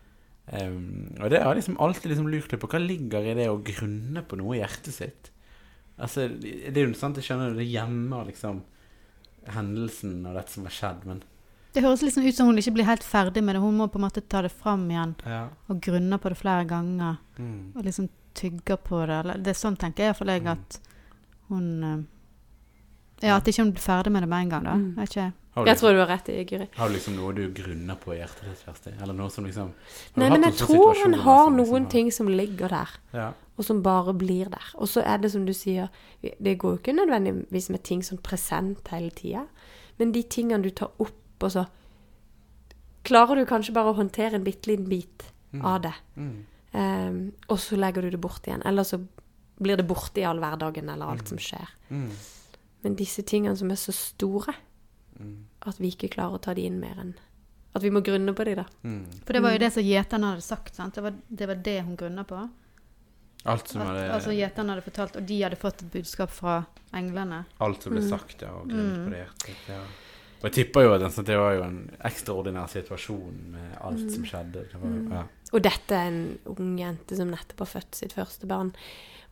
Um, 0.48 1.16
og 1.20 1.30
det 1.30 1.42
har 1.44 1.54
liksom 1.54 1.76
alltid 1.82 2.10
liksom 2.10 2.30
lurt 2.32 2.52
litt 2.52 2.62
på. 2.62 2.70
Hva 2.72 2.80
ligger 2.82 3.26
i 3.26 3.36
det 3.38 3.48
å 3.52 3.60
grunne 3.62 4.24
på 4.26 4.38
noe 4.40 4.56
i 4.56 4.62
hjertet 4.62 4.96
sitt? 4.96 5.30
Altså, 5.98 6.28
det 6.30 6.74
er 6.74 6.86
jo 6.86 6.94
sant, 6.98 7.18
jeg 7.18 7.26
skjønner 7.26 7.56
det 7.58 7.66
gjemmer 7.68 8.28
liksom 8.28 8.62
hendelsen 9.48 10.20
og 10.28 10.36
dette 10.36 10.52
som 10.52 10.66
har 10.68 10.74
skjedd, 10.74 11.04
men 11.08 11.22
Det 11.74 11.82
høres 11.84 12.02
liksom 12.02 12.24
ut 12.24 12.34
som 12.34 12.48
hun 12.48 12.58
ikke 12.58 12.74
blir 12.78 12.88
helt 12.88 13.04
ferdig 13.04 13.42
med 13.44 13.54
det. 13.54 13.62
Hun 13.62 13.76
må 13.76 13.86
på 13.92 14.00
en 14.00 14.06
måte 14.06 14.24
ta 14.24 14.40
det 14.42 14.50
fram 14.50 14.86
igjen 14.90 15.14
ja. 15.28 15.42
og 15.68 15.82
grunne 15.84 16.18
på 16.18 16.32
det 16.32 16.38
flere 16.40 16.64
ganger. 16.66 17.18
Mm. 17.36 17.76
Og 17.76 17.84
liksom 17.84 18.08
tygge 18.38 18.78
på 18.82 19.02
det. 19.06 19.18
Det 19.44 19.52
er 19.52 19.58
sånn 19.58 19.76
tenker 19.78 20.06
jeg 20.06 20.14
iallfall 20.14 20.32
jeg 20.32 20.48
at 20.48 20.78
hun 21.50 21.68
eh, 21.84 22.00
Ja, 23.22 23.36
at 23.36 23.48
ikke 23.50 23.62
hun 23.64 23.72
blir 23.74 23.82
ferdig 23.82 24.12
med 24.12 24.22
det 24.22 24.28
med 24.28 24.44
en 24.44 24.48
gang, 24.50 24.64
da. 24.64 24.74
Mm. 24.78 24.98
Ikke. 25.02 25.32
Du 25.58 25.64
Jeg 25.64 25.66
liksom, 25.74 25.80
tror 25.88 25.92
du 25.92 25.98
har 25.98 26.06
rett 26.12 26.28
i, 26.30 26.44
Guri. 26.46 26.68
har 26.76 26.88
du 26.88 26.94
liksom 26.94 27.16
noe 27.16 27.32
du 27.34 27.48
grunner 27.50 27.96
på 27.98 28.12
i 28.14 28.18
hjertet 28.20 28.44
ditt, 28.46 28.60
Kjersti? 28.64 28.92
Eller 29.02 29.12
noe 29.18 29.28
som 29.34 29.44
liksom 29.44 29.72
Nei, 30.16 30.28
men 30.30 30.42
jeg 30.46 30.54
tror 30.54 30.94
hun 31.02 31.14
har 31.14 31.44
som 31.48 31.56
liksom 31.56 31.72
noen 31.72 31.82
har- 31.82 31.90
ting 31.90 32.10
som 32.12 32.28
ligger 32.28 32.68
der, 32.68 32.88
Ja. 33.12 33.32
og 33.58 33.64
som 33.64 33.82
bare 33.82 34.14
blir 34.14 34.48
der. 34.50 34.68
Og 34.76 34.86
så 34.86 35.02
er 35.04 35.18
det 35.18 35.32
som 35.32 35.44
du 35.46 35.52
sier, 35.52 35.88
det 36.22 36.58
går 36.58 36.76
jo 36.76 36.78
ikke 36.78 36.94
nødvendigvis 36.94 37.70
med 37.70 37.82
ting 37.82 38.02
som 38.04 38.18
present 38.18 38.86
hele 38.88 39.10
tida, 39.10 39.46
men 39.98 40.12
de 40.12 40.22
tingene 40.22 40.62
du 40.62 40.70
tar 40.70 40.90
opp, 41.00 41.42
og 41.42 41.50
så 41.50 41.66
klarer 43.04 43.34
du 43.36 43.44
kanskje 43.46 43.72
bare 43.74 43.92
å 43.92 43.96
håndtere 43.96 44.34
en 44.34 44.44
bitte 44.44 44.66
liten 44.70 44.88
bit 44.88 45.24
av 45.62 45.82
det. 45.82 45.94
Mm. 46.16 46.44
Um, 46.74 47.32
og 47.48 47.58
så 47.58 47.76
legger 47.76 48.02
du 48.02 48.10
det 48.10 48.20
bort 48.20 48.46
igjen. 48.46 48.62
Eller 48.64 48.84
så 48.84 49.00
blir 49.60 49.76
det 49.76 49.86
borte 49.88 50.20
i 50.20 50.24
all 50.28 50.38
hverdagen 50.38 50.88
eller 50.92 51.06
alt 51.14 51.26
som 51.28 51.38
skjer. 51.38 51.66
Mm. 51.90 52.10
Men 52.84 52.94
disse 52.96 53.22
tingene 53.22 53.56
som 53.56 53.70
er 53.70 53.76
så 53.76 53.92
store, 53.92 54.54
Mm. 55.18 55.44
at 55.66 55.78
vi 55.80 55.88
ikke 55.90 56.08
klarer 56.14 56.36
å 56.38 56.40
ta 56.40 56.54
de 56.54 56.62
inn 56.62 56.78
mer 56.78 56.94
enn 57.00 57.14
At 57.74 57.82
vi 57.82 57.90
må 57.90 58.00
grunne 58.00 58.32
på 58.34 58.44
de, 58.44 58.54
da. 58.54 58.64
Mm. 58.84 59.04
For 59.26 59.32
det 59.32 59.42
var 59.42 59.52
jo 59.52 59.58
det 59.58 59.72
som 59.72 59.82
gjeterne 59.82 60.30
hadde 60.32 60.42
sagt. 60.42 60.74
sant? 60.74 60.94
Det 60.94 61.02
var 61.02 61.12
det, 61.28 61.46
var 61.48 61.54
det 61.56 61.82
hun 61.84 61.96
grunna 61.96 62.24
på. 62.24 62.48
Alt 63.46 63.68
som 63.68 63.82
At, 63.82 63.88
hadde 63.88 64.12
altså 64.14 64.30
Gjeterne 64.34 64.68
hadde 64.74 64.82
fortalt, 64.86 65.16
og 65.16 65.26
de 65.26 65.40
hadde 65.42 65.56
fått 65.60 65.82
et 65.82 65.90
budskap 65.92 66.30
fra 66.30 66.66
englene. 66.94 67.44
Alt 67.60 67.82
som 67.82 67.92
ble 67.92 68.00
Mm. 68.02 68.08
sagt, 68.08 68.40
ja, 68.42 68.48
og 68.50 68.68
grunnet 68.68 69.04
på 69.06 69.10
det 69.10 69.20
hjertet. 69.26 69.68
Ja. 69.68 69.82
Og 70.38 70.42
jeg 70.42 70.52
tipper 70.52 70.82
jo 70.82 70.92
at 70.94 71.00
den- 71.00 71.24
det 71.24 71.36
var 71.36 71.54
jo 71.54 71.62
en 71.62 71.90
ekstraordinær 72.04 72.68
situasjon 72.68 73.50
med 73.50 73.78
alt 73.80 74.10
som 74.10 74.24
skjedde. 74.24 74.52
Det 74.72 74.74
var, 74.80 74.88
Mm. 74.90 75.10
ja. 75.12 75.24
Og 75.52 75.62
dette 75.62 75.92
er 75.92 76.06
en 76.08 76.38
ung 76.46 76.78
jente 76.78 77.16
som 77.16 77.28
nettopp 77.30 77.58
har 77.58 77.66
født 77.80 77.94
sitt 77.94 78.12
første 78.12 78.46
barn. 78.46 78.72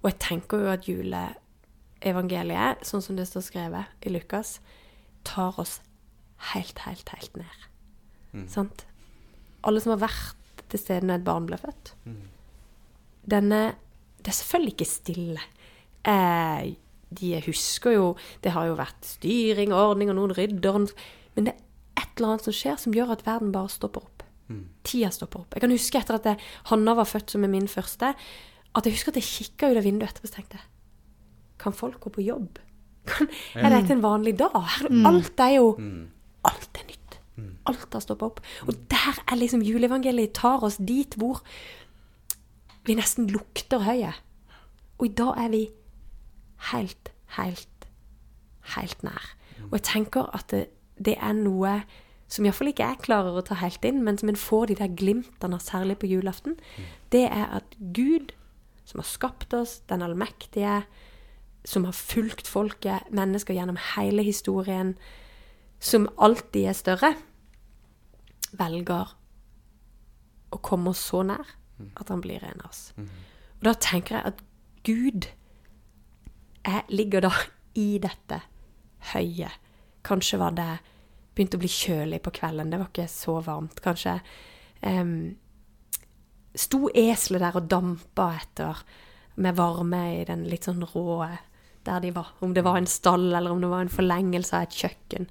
Og 0.04 0.10
jeg 0.10 0.18
tenker 0.18 0.58
jo 0.60 0.66
at 0.68 0.82
juleevangeliet, 2.06 2.84
sånn 2.86 3.02
som 3.02 3.16
det 3.18 3.26
står 3.26 3.44
skrevet 3.44 4.06
i 4.06 4.12
Lukas, 4.14 4.60
tar 5.26 5.58
oss 5.58 5.80
helt, 6.52 6.78
helt, 6.86 7.08
helt 7.08 7.36
ned. 7.36 7.66
Mm. 8.32 8.46
Sant? 8.48 8.86
Alle 9.66 9.80
som 9.82 9.94
har 9.96 10.04
vært 10.06 10.64
til 10.70 10.80
stede 10.80 11.06
når 11.06 11.20
et 11.20 11.26
barn 11.26 11.46
ble 11.48 11.58
født. 11.58 11.94
Mm. 12.06 12.22
Denne 13.26 13.60
Det 14.22 14.32
er 14.32 14.38
selvfølgelig 14.40 14.72
ikke 14.74 14.90
stille. 14.90 15.42
Eh, 16.06 16.74
de 17.10 17.40
husker 17.46 17.92
jo 17.92 18.16
Det 18.42 18.52
har 18.52 18.66
jo 18.66 18.74
vært 18.74 19.04
styring 19.04 19.72
og 19.72 19.90
ordning, 19.90 20.10
og 20.10 20.16
noen 20.16 20.34
rydder 20.34 20.90
Men 21.34 21.46
det 21.46 21.52
er 21.54 22.02
et 22.02 22.18
eller 22.18 22.28
annet 22.28 22.44
som 22.44 22.52
skjer 22.52 22.76
som 22.76 22.94
gjør 22.94 23.12
at 23.12 23.26
verden 23.26 23.52
bare 23.52 23.68
stopper 23.68 24.02
opp. 24.02 24.22
Mm. 24.48 24.68
Tida 24.84 25.10
stopper 25.10 25.40
opp. 25.40 25.54
Jeg 25.54 25.60
kan 25.60 25.70
huske 25.70 25.98
etter 25.98 26.14
at 26.14 26.24
jeg, 26.24 26.38
Hanna 26.70 26.94
var 26.94 27.04
født 27.04 27.30
som 27.30 27.44
er 27.44 27.48
min 27.48 27.68
første, 27.68 28.14
at 28.76 28.86
jeg 28.86 28.92
husker 28.92 29.10
at 29.10 29.16
jeg 29.16 29.24
kikka 29.24 29.70
ut 29.70 29.78
av 29.78 29.84
vinduet 29.84 30.10
etterpå 30.10 30.28
og 30.28 30.34
tenkte 30.34 30.60
Kan 31.58 31.72
folk 31.76 32.00
gå 32.00 32.10
på 32.10 32.24
jobb? 32.24 32.58
Kan, 33.06 33.28
er 33.54 33.70
dette 33.70 33.94
en 33.94 34.02
vanlig 34.02 34.34
dag? 34.38 34.54
Her, 34.56 34.88
Alt 35.06 35.40
er 35.40 35.56
jo 35.56 35.76
Mm. 35.78 36.08
Alt 36.44 36.78
er 36.78 36.86
nytt. 36.86 37.18
Alt 37.66 37.92
har 37.92 38.00
stoppa 38.00 38.26
opp. 38.26 38.40
Og 38.66 38.74
der 38.90 39.18
er 39.26 39.36
liksom 39.36 39.62
juleevangeliet 39.62 40.32
tar 40.34 40.62
oss 40.64 40.76
dit 40.78 41.14
hvor 41.18 41.42
vi 42.86 42.94
nesten 42.94 43.26
lukter 43.26 43.82
høyet. 43.82 44.14
Og 44.98 45.06
i 45.06 45.14
dag 45.18 45.34
er 45.44 45.48
vi 45.52 45.62
helt, 46.72 47.10
helt, 47.36 47.88
helt 48.76 49.02
nær. 49.02 49.34
Og 49.66 49.72
jeg 49.72 49.82
tenker 49.82 50.30
at 50.36 50.46
det, 50.50 50.66
det 50.98 51.16
er 51.18 51.34
noe 51.36 51.80
som 52.28 52.46
iallfall 52.46 52.72
ikke 52.72 52.86
jeg 52.86 53.02
klarer 53.04 53.36
å 53.38 53.44
ta 53.46 53.54
helt 53.60 53.84
inn, 53.86 54.00
men 54.06 54.18
som 54.18 54.30
en 54.32 54.38
får 54.38 54.70
de 54.70 54.78
der 54.80 54.94
glimtene, 54.98 55.60
særlig 55.62 55.98
på 56.02 56.08
julaften, 56.10 56.56
det 57.14 57.26
er 57.28 57.46
at 57.60 57.76
Gud, 57.94 58.32
som 58.84 58.98
har 59.02 59.06
skapt 59.06 59.54
oss, 59.54 59.80
den 59.90 60.02
allmektige, 60.02 60.80
som 61.66 61.84
har 61.84 61.96
fulgt 61.98 62.46
folket, 62.48 63.08
mennesker 63.10 63.56
gjennom 63.56 63.78
hele 63.96 64.22
historien, 64.22 64.94
som 65.82 66.08
alltid 66.16 66.70
er 66.70 66.76
større, 66.78 67.12
velger 68.56 69.16
å 70.54 70.60
komme 70.62 70.92
oss 70.94 71.02
så 71.10 71.24
nær 71.26 71.56
at 71.98 72.08
han 72.08 72.22
blir 72.24 72.44
en 72.46 72.62
av 72.62 72.70
oss. 72.70 72.92
Og 73.58 73.66
da 73.66 73.74
tenker 73.82 74.16
jeg 74.16 74.32
at 74.32 74.44
Gud 74.86 75.26
jeg 76.66 76.82
ligger 76.90 77.26
da 77.26 77.32
i 77.78 77.98
dette 78.02 78.40
høye. 79.12 79.50
Kanskje 80.06 80.38
var 80.40 80.54
det 80.56 80.70
begynt 81.36 81.54
å 81.54 81.60
bli 81.60 81.70
kjølig 81.70 82.22
på 82.24 82.32
kvelden, 82.38 82.70
det 82.72 82.80
var 82.80 82.88
ikke 82.90 83.08
så 83.10 83.36
varmt. 83.44 83.82
Kanskje 83.84 84.16
um, 84.82 85.34
sto 86.56 86.86
eselet 86.94 87.44
der 87.44 87.58
og 87.60 87.68
dampa 87.70 88.30
etter 88.40 88.80
med 89.36 89.58
varme 89.58 90.02
i 90.16 90.24
den 90.28 90.46
litt 90.48 90.66
sånn 90.66 90.86
rå 90.94 91.20
der 91.86 92.02
de 92.04 92.12
var. 92.16 92.34
Om 92.44 92.52
det 92.56 92.64
var 92.66 92.80
en 92.80 92.90
stall, 92.90 93.30
eller 93.34 93.54
om 93.54 93.62
det 93.62 93.70
var 93.70 93.86
en 93.86 93.92
forlengelse 93.92 94.56
av 94.58 94.66
et 94.66 94.76
kjøkken. 94.82 95.30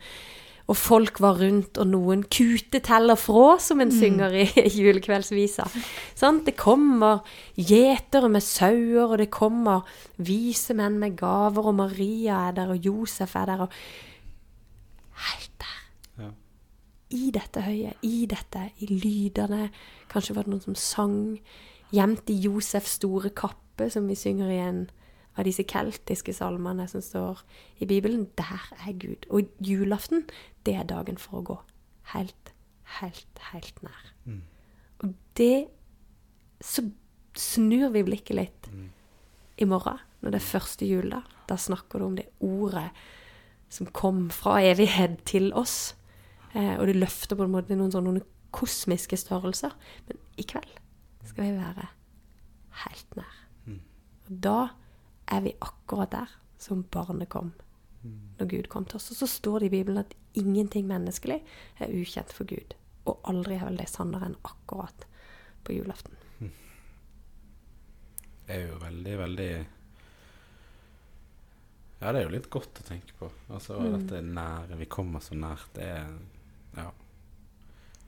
Og 0.66 0.78
folk 0.80 1.20
var 1.22 1.38
rundt, 1.38 1.78
og 1.78 1.92
noen 1.92 2.24
kute 2.26 2.80
teller 2.82 3.20
fra, 3.22 3.60
som 3.62 3.84
en 3.84 3.92
synger 3.94 4.34
i 4.42 4.46
julekveldsvisa. 4.80 5.68
Sånn? 6.18 6.42
Det 6.48 6.56
kommer 6.58 7.22
gjetere 7.54 8.32
med 8.34 8.42
sauer, 8.42 9.12
og 9.12 9.20
det 9.22 9.30
kommer 9.34 9.86
vise 10.18 10.74
menn 10.78 10.98
med 11.02 11.20
gaver, 11.20 11.70
og 11.70 11.78
Maria 11.84 12.48
er 12.48 12.58
der, 12.58 12.74
og 12.74 12.90
Josef 12.90 13.38
er 13.38 13.52
der, 13.52 13.66
og 13.68 13.80
Helt 15.16 15.52
der. 15.62 16.26
Ja. 16.26 16.30
I 17.16 17.30
dette 17.32 17.62
høye, 17.64 17.94
i 18.04 18.26
dette, 18.28 18.66
i 18.84 18.90
lydene. 18.92 19.70
Kanskje 20.12 20.36
var 20.36 20.44
det 20.44 20.52
noen 20.52 20.66
som 20.66 20.76
sang. 20.76 21.20
Gjemt 21.96 22.30
i 22.34 22.36
Josefs 22.44 22.98
store 23.00 23.32
kappe, 23.32 23.88
som 23.94 24.10
vi 24.10 24.18
synger 24.20 24.52
i 24.52 24.60
en 24.66 24.82
av 25.36 25.46
disse 25.48 25.66
keltiske 25.68 26.34
salmene 26.34 26.88
som 26.88 27.04
står 27.04 27.44
i 27.84 27.88
Bibelen. 27.90 28.28
Der 28.38 28.68
er 28.88 28.94
Gud. 29.00 29.28
Og 29.30 29.50
julaften, 29.60 30.26
det 30.66 30.76
er 30.76 30.88
dagen 30.90 31.18
for 31.18 31.40
å 31.40 31.46
gå 31.46 31.58
helt, 32.14 32.54
helt, 33.00 33.42
helt 33.52 33.84
nær. 33.84 34.14
Og 35.04 35.16
det 35.38 35.68
Så 36.64 36.82
snur 37.36 37.92
vi 37.92 38.02
blikket 38.02 38.36
litt 38.36 38.68
i 39.60 39.66
morgen, 39.66 40.00
når 40.22 40.32
det 40.32 40.40
er 40.40 40.46
første 40.46 40.86
jul, 40.86 41.14
Da 41.48 41.56
snakker 41.56 42.00
du 42.00 42.06
om 42.06 42.16
det 42.16 42.30
ordet 42.40 42.90
som 43.70 43.86
kom 43.86 44.30
fra 44.30 44.62
evighet 44.64 45.26
til 45.26 45.54
oss. 45.54 45.96
Eh, 46.56 46.80
og 46.80 46.88
det 46.88 46.96
løfter 46.96 47.36
på 47.36 47.44
en 47.44 47.52
måte 47.52 47.76
noen 47.76 47.92
sånne 47.92 48.24
kosmiske 48.52 49.18
størrelser. 49.18 49.76
Men 50.08 50.18
i 50.38 50.44
kveld 50.44 50.80
skal 51.26 51.44
vi 51.44 51.58
være 51.60 51.88
helt 52.86 53.16
nær. 53.16 53.36
Og 54.26 54.42
da 54.42 54.70
er 55.32 55.46
vi 55.46 55.56
akkurat 55.60 56.12
der 56.12 56.34
som 56.62 56.84
barnet 56.92 57.30
kom 57.30 57.54
når 58.38 58.50
Gud 58.52 58.68
kom 58.70 58.86
til 58.86 59.00
oss. 59.00 59.12
Og 59.12 59.18
så 59.18 59.28
står 59.30 59.60
det 59.60 59.70
i 59.70 59.76
Bibelen 59.78 60.02
at 60.02 60.14
ingenting 60.38 60.88
menneskelig 60.90 61.40
er 61.82 61.94
ukjent 61.94 62.34
for 62.36 62.48
Gud. 62.50 62.76
Og 63.10 63.22
aldri 63.30 63.58
er 63.58 63.66
vel 63.68 63.80
det 63.80 63.90
sannere 63.90 64.30
enn 64.30 64.38
akkurat 64.46 65.08
på 65.66 65.78
julaften. 65.78 66.18
Det 68.46 68.54
er 68.54 68.68
jo 68.68 68.78
veldig, 68.78 69.16
veldig 69.18 69.50
Ja, 72.02 72.12
det 72.12 72.20
er 72.20 72.26
jo 72.28 72.34
litt 72.36 72.50
godt 72.54 72.82
å 72.84 72.86
tenke 72.86 73.16
på. 73.18 73.32
Altså 73.50 73.80
dette 73.96 74.20
nære 74.22 74.78
Vi 74.78 74.86
kommer 74.92 75.24
så 75.24 75.38
nært. 75.40 75.72
Det 75.74 75.90
er 75.96 76.14
Ja. 76.76 76.92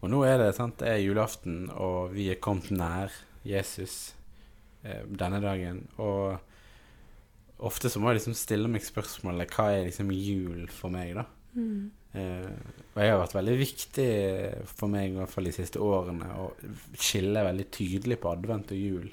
Og 0.01 0.11
nå 0.11 0.19
er 0.27 0.37
det 0.37 0.51
sant, 0.53 0.77
det 0.77 0.91
er 0.91 0.99
julaften, 1.01 1.71
og 1.73 2.11
vi 2.13 2.27
er 2.29 2.37
kommet 2.37 2.69
nær 2.69 3.09
Jesus 3.47 4.13
eh, 4.83 5.01
denne 5.09 5.39
dagen. 5.41 5.87
Og 5.97 6.37
ofte 7.65 7.89
så 7.89 7.99
må 8.01 8.11
jeg 8.11 8.19
liksom 8.19 8.35
stille 8.37 8.69
meg 8.71 8.85
spørsmålet 8.85 9.53
hva 9.55 9.69
er 9.73 9.87
liksom 9.87 10.11
jul 10.13 10.67
for 10.73 10.93
meg, 10.93 11.15
da? 11.17 11.25
Eh, 12.17 12.51
og 12.93 13.01
jeg 13.01 13.13
har 13.13 13.21
vært 13.21 13.35
veldig 13.37 13.55
viktig 13.59 14.09
for 14.69 14.93
meg, 14.93 15.11
i 15.11 15.17
hvert 15.19 15.33
fall 15.33 15.49
de 15.49 15.55
siste 15.55 15.81
årene, 15.83 16.29
å 16.37 16.51
skille 16.97 17.45
veldig 17.45 17.67
tydelig 17.73 18.19
på 18.21 18.31
advent 18.31 18.73
og 18.73 18.81
jul. 18.81 19.07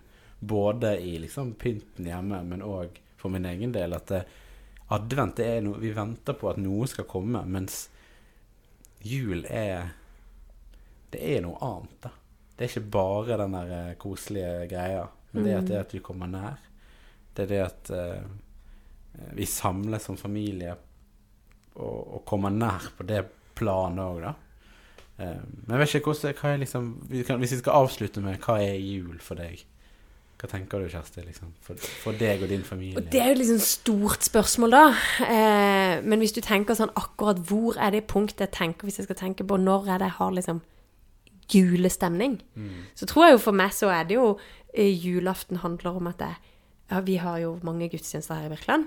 Både 0.44 0.94
i 1.00 1.16
liksom 1.22 1.54
pynten 1.60 2.08
hjemme, 2.08 2.42
men 2.48 2.64
òg 2.64 3.00
for 3.20 3.32
min 3.32 3.48
egen 3.48 3.72
del. 3.74 3.96
At 3.96 4.10
det, 4.12 4.22
advent 4.92 5.38
det 5.40 5.48
er 5.48 5.62
noe 5.64 5.80
Vi 5.80 5.94
venter 5.96 6.36
på 6.36 6.50
at 6.50 6.60
noe 6.60 6.88
skal 6.90 7.08
komme, 7.08 7.40
mens 7.48 7.86
jul 9.04 9.46
er 9.48 9.94
Det 11.12 11.22
er 11.36 11.42
noe 11.44 11.56
annet, 11.64 11.96
da. 12.04 12.12
Det 12.54 12.66
er 12.66 12.70
ikke 12.70 12.92
bare 12.94 13.38
den 13.40 13.56
der 13.56 13.72
eh, 13.74 13.96
koselige 13.98 14.68
greia. 14.70 15.08
Men 15.32 15.46
det 15.46 15.54
at, 15.58 15.66
det 15.66 15.80
at 15.80 15.94
vi 15.96 16.02
kommer 16.04 16.30
nær. 16.30 16.60
Det 17.34 17.44
er 17.44 17.50
det 17.50 17.62
at 17.64 17.90
eh, 17.94 18.24
vi 19.34 19.46
samles 19.46 20.06
som 20.06 20.18
familie 20.18 20.74
og, 21.74 22.00
og 22.18 22.24
kommer 22.28 22.54
nær 22.54 22.90
på 22.96 23.06
det 23.08 23.24
planet 23.58 24.02
òg, 24.04 24.22
da. 24.24 24.34
Eh, 25.18 25.42
men 25.66 25.76
jeg 25.76 25.82
vet 25.82 25.94
ikke 25.94 26.10
hvordan, 26.12 26.40
hva 26.40 26.50
er 26.50 26.64
liksom 26.64 26.90
vi 27.10 27.22
kan, 27.22 27.38
Hvis 27.38 27.52
vi 27.54 27.60
skal 27.60 27.84
avslutte 27.84 28.22
med 28.22 28.42
hva 28.42 28.58
er 28.62 28.74
jul 28.78 29.20
for 29.22 29.38
deg? 29.38 29.62
Hva 30.34 30.50
tenker 30.50 30.82
du, 30.82 30.88
Kjersti? 30.90 31.22
Liksom, 31.24 31.52
for, 31.62 31.78
for 32.02 32.18
deg 32.18 32.42
og 32.42 32.50
din 32.50 32.64
familie? 32.66 32.98
Og 32.98 33.10
det 33.12 33.20
er 33.22 33.30
jo 33.30 33.38
liksom 33.38 33.60
stort 33.62 34.26
spørsmål, 34.26 34.74
da. 34.74 34.84
Eh, 35.24 36.02
men 36.04 36.22
hvis 36.22 36.34
du 36.34 36.42
tenker 36.44 36.76
sånn 36.78 36.92
akkurat 36.98 37.38
hvor 37.48 37.78
er 37.78 37.94
det 37.94 38.06
punktet 38.10 38.48
jeg 38.48 38.56
tenker 38.58 38.90
hvis 38.90 38.98
jeg 39.00 39.08
skal 39.08 39.20
tenke 39.22 39.46
på 39.46 39.58
når 39.60 39.86
er 39.94 40.02
det 40.02 40.10
jeg 40.10 40.18
har 40.18 40.34
liksom 40.34 40.62
julestemning, 41.52 42.38
så 42.96 43.06
tror 43.06 43.26
jeg 43.26 43.34
jo 43.34 43.40
for 43.44 43.56
meg 43.56 43.72
så 43.76 43.90
er 43.92 44.06
det 44.08 44.16
jo 44.16 44.30
eh, 44.72 44.88
julaften 44.90 45.60
handler 45.60 45.98
om 46.00 46.08
at 46.08 46.22
jeg 46.24 46.53
ja, 46.90 47.00
vi 47.00 47.16
har 47.16 47.38
jo 47.40 47.54
mange 47.64 47.88
gudstjenester 47.88 48.34
her 48.34 48.46
i 48.46 48.52
Virkeland. 48.52 48.86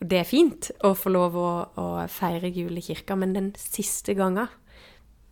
Og 0.00 0.08
det 0.10 0.18
er 0.18 0.28
fint 0.28 0.70
å 0.84 0.94
få 0.94 1.10
lov 1.10 1.36
å, 1.40 1.50
å 1.80 1.86
feire 2.12 2.50
jul 2.52 2.76
i 2.76 2.84
kirka, 2.84 3.16
men 3.16 3.32
den 3.32 3.52
siste 3.58 4.14
gangen 4.14 4.48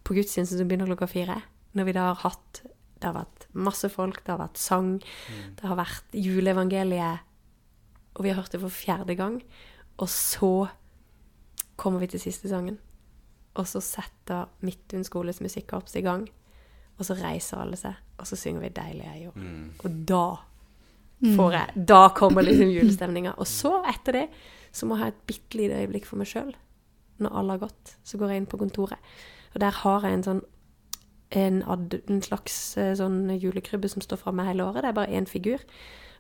på 0.03 0.17
gudstjenesten 0.17 0.59
som 0.59 0.69
begynner 0.69 0.89
klokka 0.91 1.07
fire, 1.11 1.43
når 1.73 1.85
vi 1.85 1.93
da 1.93 2.09
har 2.11 2.23
hatt 2.25 2.63
Det 3.03 3.09
har 3.11 3.17
vært 3.17 3.49
masse 3.53 3.89
folk, 3.91 4.21
det 4.23 4.31
har 4.31 4.39
vært 4.39 4.59
sang, 4.63 5.01
det 5.59 5.65
har 5.67 5.75
vært 5.75 6.13
juleevangeliet, 6.15 7.25
og 8.15 8.23
vi 8.23 8.31
har 8.31 8.37
hørt 8.39 8.53
det 8.53 8.61
for 8.63 8.71
fjerde 8.71 9.17
gang, 9.19 9.41
og 9.99 10.09
så 10.09 10.69
kommer 11.75 11.99
vi 11.99 12.07
til 12.13 12.21
siste 12.23 12.47
sangen. 12.49 12.79
Og 13.59 13.67
så 13.67 13.81
setter 13.83 14.47
Midtun 14.61 15.03
skoles 15.03 15.41
musikkorps 15.43 15.97
i 15.99 16.05
gang, 16.07 16.29
og 16.95 17.05
så 17.09 17.17
reiser 17.19 17.59
alle 17.59 17.77
seg, 17.77 17.99
og 18.19 18.27
så 18.31 18.37
synger 18.37 18.61
vi 18.61 18.69
'Deilig 18.69 19.07
er 19.07 19.19
jord'. 19.25 19.43
Og 19.83 19.91
da 20.09 20.25
får 21.37 21.57
jeg. 21.59 21.85
Da 21.93 22.03
kommer 22.17 22.47
liksom 22.47 22.73
julestemninga. 22.73 23.37
Og 23.39 23.47
så, 23.47 23.77
etter 23.89 24.19
det, 24.19 24.27
så 24.73 24.89
må 24.89 24.97
jeg 24.97 25.05
ha 25.05 25.13
et 25.13 25.23
bitte 25.29 25.61
lite 25.61 25.79
øyeblikk 25.83 26.09
for 26.09 26.21
meg 26.21 26.31
sjøl. 26.31 26.53
Når 27.23 27.37
alle 27.39 27.57
har 27.57 27.67
gått, 27.69 27.97
så 28.05 28.19
går 28.19 28.33
jeg 28.33 28.43
inn 28.43 28.51
på 28.51 28.61
kontoret. 28.61 29.13
Og 29.53 29.61
der 29.63 29.79
har 29.83 30.07
jeg 30.07 30.19
en 30.19 30.27
sånn 30.27 30.43
en, 31.33 31.63
en 31.65 32.19
slags 32.21 32.77
eh, 32.77 32.93
sånn 32.99 33.31
julekrybbe 33.41 33.89
som 33.89 34.05
står 34.05 34.21
framme 34.21 34.45
hele 34.45 34.67
året. 34.67 34.83
Det 34.85 34.91
er 34.91 34.97
bare 34.99 35.17
én 35.17 35.29
figur, 35.29 35.63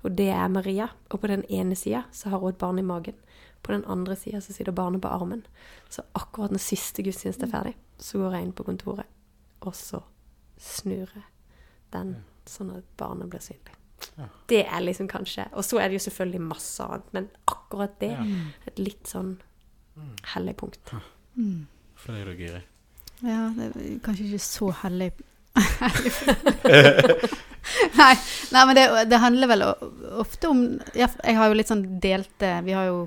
og 0.02 0.14
det 0.16 0.30
er 0.32 0.48
Maria. 0.48 0.88
Og 1.10 1.20
på 1.20 1.28
den 1.28 1.44
ene 1.52 1.76
sida 1.76 2.06
så 2.16 2.32
har 2.32 2.40
hun 2.40 2.54
et 2.54 2.60
barn 2.60 2.80
i 2.80 2.86
magen. 2.86 3.18
På 3.62 3.74
den 3.74 3.84
andre 3.84 4.16
sida 4.16 4.40
så 4.40 4.54
sitter 4.54 4.72
barnet 4.72 5.02
på 5.04 5.12
armen. 5.12 5.44
Så 5.92 6.02
akkurat 6.18 6.54
når 6.54 6.64
siste 6.64 7.04
gudstjeneste 7.04 7.46
er 7.46 7.52
ferdig, 7.52 7.74
så 8.00 8.22
går 8.22 8.38
jeg 8.38 8.48
inn 8.48 8.56
på 8.56 8.66
kontoret, 8.66 9.06
og 9.60 9.76
så 9.76 10.00
snur 10.58 11.12
jeg 11.12 11.28
den 11.92 12.16
sånn 12.48 12.72
at 12.74 12.88
barnet 12.98 13.30
blir 13.30 13.44
synlig. 13.44 13.81
Ja. 14.18 14.26
Det 14.48 14.62
er 14.66 14.80
liksom 14.84 15.08
kanskje 15.08 15.44
Og 15.52 15.64
så 15.64 15.78
er 15.80 15.88
det 15.88 15.96
jo 16.00 16.04
selvfølgelig 16.10 16.40
masse 16.40 16.84
annet, 16.84 17.12
men 17.12 17.28
akkurat 17.48 17.94
det 18.00 18.10
Ja. 18.12 18.24
et 18.66 18.78
litt 18.78 19.06
sånn 19.08 19.36
hellig 20.34 20.56
punkt. 20.56 20.92
Mm. 21.36 21.66
For 21.96 22.12
deg 22.12 22.26
da, 22.26 22.32
Giri. 22.38 22.62
Ja, 23.22 23.52
det 23.56 23.68
er 23.70 23.98
kanskje 24.02 24.24
ikke 24.30 24.38
så 24.42 24.70
hellig 24.82 25.12
nei, 28.00 28.14
nei, 28.52 28.62
men 28.66 28.74
det, 28.78 28.84
det 29.10 29.18
handler 29.20 29.50
vel 29.50 29.64
ofte 30.22 30.48
om 30.48 30.62
Jeg, 30.96 31.10
jeg 31.20 31.36
har 31.36 31.50
jo 31.50 31.58
litt 31.58 31.68
sånn 31.70 31.82
delte 32.02 32.54
Vi 32.64 32.72
har 32.76 32.88
jo 32.88 33.02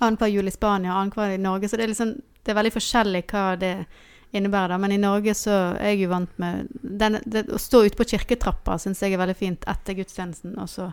annenhver 0.00 0.32
jul 0.32 0.50
i 0.50 0.54
Spania, 0.54 0.96
annenhver 0.98 1.36
i 1.36 1.38
Norge, 1.38 1.68
så 1.70 1.78
det 1.78 1.84
er, 1.86 1.92
liksom, 1.92 2.16
det 2.42 2.50
er 2.50 2.58
veldig 2.58 2.72
forskjellig 2.74 3.20
hva 3.30 3.44
det 3.60 3.72
innebærer. 4.34 4.74
da. 4.74 4.78
Men 4.78 4.92
i 4.92 5.00
Norge 5.00 5.34
så 5.38 5.56
er 5.78 5.94
jeg 5.94 6.04
jo 6.04 6.12
vant 6.12 6.38
med 6.42 6.70
den, 6.82 7.20
det, 7.24 7.46
Å 7.52 7.60
stå 7.60 7.84
ute 7.86 7.98
på 7.98 8.06
kirketrappa 8.14 8.78
syns 8.82 9.02
jeg 9.02 9.14
er 9.14 9.22
veldig 9.22 9.36
fint 9.38 9.66
etter 9.70 9.98
gudstjenesten, 9.98 10.56
og 10.60 10.70
så 10.70 10.90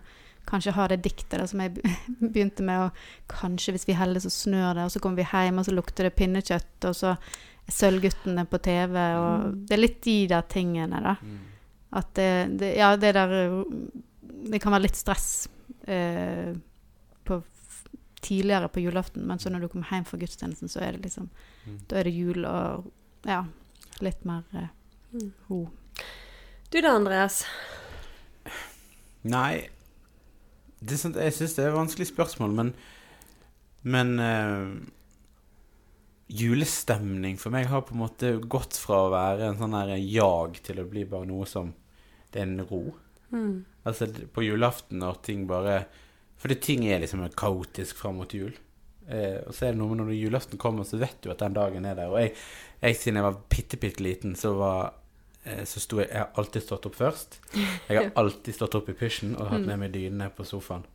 kanskje 0.49 0.73
ha 0.73 0.87
det 0.89 1.03
diktet 1.05 1.37
da, 1.37 1.45
som 1.49 1.61
jeg 1.61 1.77
begynte 2.33 2.65
med, 2.65 2.87
og 2.87 3.31
kanskje 3.31 3.75
hvis 3.75 3.87
vi 3.89 3.97
heller 3.97 4.23
så 4.23 4.31
snør 4.33 4.75
det, 4.77 4.87
og 4.87 4.93
så 4.93 5.01
kommer 5.03 5.21
vi 5.21 5.29
hjem, 5.29 5.61
og 5.61 5.67
så 5.67 5.75
lukter 5.75 6.07
det 6.07 6.15
pinnekjøtt, 6.17 6.89
og 6.89 6.97
så 6.97 7.15
er 7.15 7.75
Sølvguttene 7.75 8.47
på 8.49 8.59
TV, 8.65 8.97
og 9.21 9.55
det 9.69 9.77
er 9.77 9.83
litt 9.83 10.01
de 10.03 10.17
der 10.31 10.47
tingene, 10.49 11.01
da. 11.05 11.15
At 12.01 12.13
det, 12.15 12.31
det 12.59 12.75
Ja, 12.77 12.95
det 12.95 13.13
der 13.17 13.31
Det 14.51 14.61
kan 14.63 14.71
være 14.71 14.85
litt 14.85 14.95
stress 14.95 15.49
eh, 15.85 16.53
på, 17.27 17.41
tidligere 18.23 18.69
på 18.71 18.79
julaften, 18.79 19.27
men 19.27 19.39
så 19.39 19.51
når 19.51 19.61
du 19.61 19.67
kommer 19.67 19.91
hjem 19.91 20.07
fra 20.07 20.17
gudstjenesten, 20.17 20.71
så 20.71 20.81
er 20.81 20.95
det 20.95 21.09
liksom 21.09 21.29
Mm. 21.61 21.77
Da 21.87 21.99
er 21.99 22.07
det 22.07 22.15
jul 22.15 22.45
og 22.49 22.87
ja, 23.25 23.45
litt 23.99 24.25
mer 24.25 24.69
Mm. 25.11 25.33
ho. 25.49 25.69
Du 26.71 26.81
da, 26.81 26.93
Andreas? 26.95 27.41
Nei 29.27 29.67
det 30.81 30.95
er 30.95 31.01
sånn, 31.01 31.17
Jeg 31.19 31.35
syns 31.37 31.53
det 31.55 31.65
er 31.65 31.69
et 31.71 31.77
vanskelig 31.77 32.09
spørsmål, 32.09 32.55
men 32.57 32.73
Men 33.83 34.19
uh, 34.19 34.71
julestemning 36.31 37.37
for 37.41 37.51
meg 37.51 37.65
har 37.67 37.81
på 37.81 37.95
en 37.95 38.03
måte 38.03 38.31
gått 38.39 38.77
fra 38.79 38.99
å 39.07 39.11
være 39.11 39.49
en 39.49 39.57
sånn 39.59 39.73
her 39.73 39.95
jag 39.97 40.59
til 40.63 40.79
å 40.79 40.87
bli 40.87 41.03
bare 41.09 41.27
noe 41.27 41.47
som 41.49 41.73
Det 42.31 42.39
er 42.39 42.47
en 42.47 42.65
ro. 42.69 42.83
Mm. 43.31 43.65
Altså 43.85 44.07
på 44.31 44.43
julaften 44.45 45.01
når 45.01 45.21
ting 45.25 45.47
bare 45.49 45.85
Fordi 46.37 46.59
ting 46.61 46.85
er 46.85 47.01
liksom 47.01 47.27
kaotisk 47.37 47.97
fram 47.97 48.17
mot 48.21 48.33
jul. 48.33 48.53
Eh, 49.09 49.41
og 49.47 49.53
så 49.55 49.67
er 49.67 49.73
det 49.73 49.81
noe 49.81 49.91
med 49.91 50.03
når 50.03 50.15
julaften 50.15 50.61
kommer, 50.61 50.87
så 50.87 50.99
vet 51.01 51.17
du 51.23 51.31
at 51.33 51.41
den 51.41 51.57
dagen 51.57 51.85
er 51.85 51.97
der. 51.97 52.13
Og 52.13 52.21
jeg, 52.21 52.33
jeg 52.81 52.97
siden 52.99 53.19
jeg 53.19 53.27
var 53.27 53.39
bitte, 53.51 53.79
bitte 53.81 54.05
liten, 54.05 54.35
så 54.39 54.53
var 54.57 54.93
eh, 55.43 55.63
så 55.67 55.83
sto 55.83 56.01
jeg 56.01 56.09
Jeg 56.11 56.19
har 56.19 56.41
alltid 56.41 56.65
stått 56.67 56.89
opp 56.89 56.97
først. 56.99 57.39
Jeg 57.53 57.97
har 57.97 58.11
alltid 58.21 58.57
stått 58.57 58.77
opp 58.79 58.89
i 58.91 58.97
pysjen 58.97 59.35
og 59.37 59.53
hatt 59.53 59.67
med 59.67 59.85
meg 59.85 59.95
dynene 59.95 60.31
på 60.35 60.47
sofaen. 60.47 60.85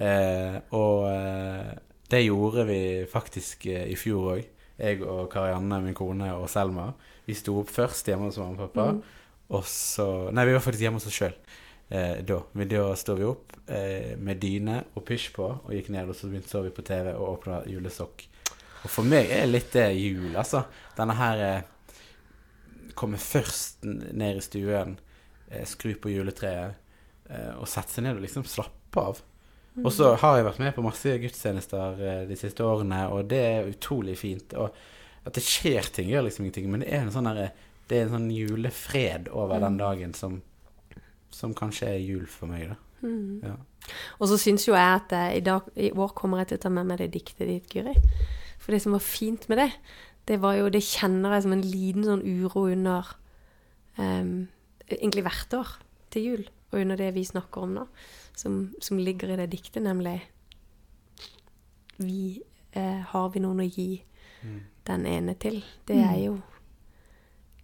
Eh, 0.00 0.56
og 0.76 1.06
eh, 1.10 1.70
det 2.10 2.24
gjorde 2.24 2.64
vi 2.68 2.80
faktisk 3.10 3.66
eh, 3.70 3.86
i 3.90 3.96
fjor 3.98 4.34
òg. 4.36 4.46
Jeg 4.80 5.02
og 5.04 5.26
Karianne, 5.32 5.82
min 5.84 5.96
kone, 5.96 6.30
og 6.32 6.48
Selma. 6.48 6.88
Vi 7.26 7.36
sto 7.36 7.58
opp 7.60 7.68
først 7.68 8.08
hjemme 8.08 8.30
hos 8.30 8.38
mamma 8.40 8.56
og 8.56 8.70
pappa. 8.70 8.86
Mm. 8.96 9.02
Og 9.50 9.66
så 9.68 10.06
Nei, 10.32 10.46
vi 10.48 10.54
var 10.56 10.64
faktisk 10.64 10.86
hjemme 10.86 11.00
hos 11.00 11.08
oss 11.10 11.18
sjøl. 11.18 11.34
Eh, 11.90 12.20
da. 12.22 12.38
Men 12.54 12.70
da 12.70 12.84
står 12.96 13.18
vi 13.18 13.26
opp 13.26 13.56
eh, 13.66 14.16
med 14.18 14.38
dyne 14.42 14.76
og 14.94 15.04
pysj 15.08 15.32
på 15.34 15.46
og 15.50 15.72
gikk 15.74 15.90
ned, 15.90 16.10
og 16.10 16.16
så 16.16 16.30
begynte 16.30 16.52
så 16.52 16.62
vi 16.62 16.70
på 16.74 16.84
TV 16.86 17.10
og 17.16 17.32
åpna 17.32 17.64
julesokk. 17.66 18.26
Og 18.84 18.88
for 18.88 19.04
meg 19.04 19.28
er 19.28 19.44
det 19.44 19.54
litt 19.54 19.72
det 19.74 19.88
jul, 19.98 20.30
altså. 20.38 20.62
Denne 20.96 21.16
her 21.18 21.42
eh, 21.46 22.12
kommer 22.94 23.18
først 23.18 23.82
ned 23.82 24.38
i 24.38 24.44
stuen, 24.44 24.94
eh, 25.50 25.66
skru 25.68 25.96
på 25.98 26.12
juletreet 26.14 26.78
eh, 27.30 27.52
og 27.56 27.66
sette 27.68 27.96
seg 27.96 28.06
ned 28.06 28.20
og 28.20 28.24
liksom 28.24 28.46
slappe 28.48 29.04
av. 29.10 29.20
Og 29.80 29.92
så 29.94 30.12
har 30.18 30.36
jeg 30.36 30.46
vært 30.48 30.60
med 30.60 30.74
på 30.76 30.84
masse 30.84 31.12
gudstjenester 31.22 32.00
eh, 32.02 32.22
de 32.28 32.38
siste 32.38 32.64
årene, 32.66 33.04
og 33.14 33.28
det 33.30 33.40
er 33.40 33.70
utrolig 33.70 34.16
fint. 34.20 34.54
Og 34.58 34.74
at 35.26 35.36
det 35.36 35.44
skjer 35.44 35.90
ting, 35.94 36.10
gjør 36.10 36.26
liksom 36.26 36.46
ingenting, 36.46 36.70
men 36.72 36.84
det 36.84 36.90
er 36.92 37.04
en 37.04 37.12
sånn 37.14 37.28
der, 37.30 37.50
det 37.90 37.98
er 37.98 38.06
en 38.06 38.14
sånn 38.16 38.30
julefred 38.34 39.30
over 39.34 39.62
den 39.62 39.78
dagen 39.80 40.14
som, 40.16 40.40
som 41.34 41.54
kanskje 41.56 41.88
er 41.94 42.00
jul 42.02 42.26
for 42.30 42.50
meg, 42.50 42.72
da. 42.72 42.76
Mm. 43.00 43.40
Ja. 43.42 43.56
Og 44.20 44.28
så 44.28 44.36
syns 44.40 44.66
jo 44.68 44.74
jeg 44.76 44.98
at 44.98 45.12
eh, 45.16 45.38
i, 45.38 45.42
dag, 45.44 45.66
i 45.76 45.90
år 45.90 46.12
kommer 46.16 46.42
jeg 46.42 46.50
til 46.50 46.60
å 46.60 46.64
ta 46.66 46.72
med 46.72 46.88
meg 46.90 47.00
det 47.00 47.12
diktet 47.14 47.48
ditt, 47.48 47.70
Guri. 47.72 47.94
For 48.60 48.74
det 48.74 48.82
som 48.84 48.92
var 48.92 49.04
fint 49.04 49.46
med 49.48 49.62
det, 49.62 49.70
det 50.28 50.36
var 50.42 50.58
jo 50.58 50.68
Det 50.68 50.82
kjenner 50.84 51.32
jeg 51.34 51.46
som 51.46 51.54
en 51.56 51.64
liten 51.64 52.04
sånn 52.06 52.20
uro 52.22 52.66
under 52.70 53.08
um, 53.96 54.50
Egentlig 54.90 55.24
hvert 55.24 55.56
år 55.56 55.72
til 56.12 56.26
jul, 56.26 56.44
og 56.70 56.82
under 56.82 57.00
det 57.00 57.08
vi 57.16 57.24
snakker 57.24 57.64
om 57.64 57.72
nå, 57.78 57.86
som, 58.36 58.60
som 58.82 58.98
ligger 59.00 59.32
i 59.32 59.38
det 59.40 59.48
diktet, 59.54 59.82
nemlig 59.82 60.18
Vi 61.98 62.42
eh, 62.76 63.00
Har 63.10 63.32
vi 63.34 63.42
noen 63.42 63.64
å 63.64 63.68
gi 63.68 64.02
den 64.86 65.06
ene 65.06 65.34
til? 65.40 65.62
Det 65.88 65.96
er 66.04 66.18
jo 66.26 66.36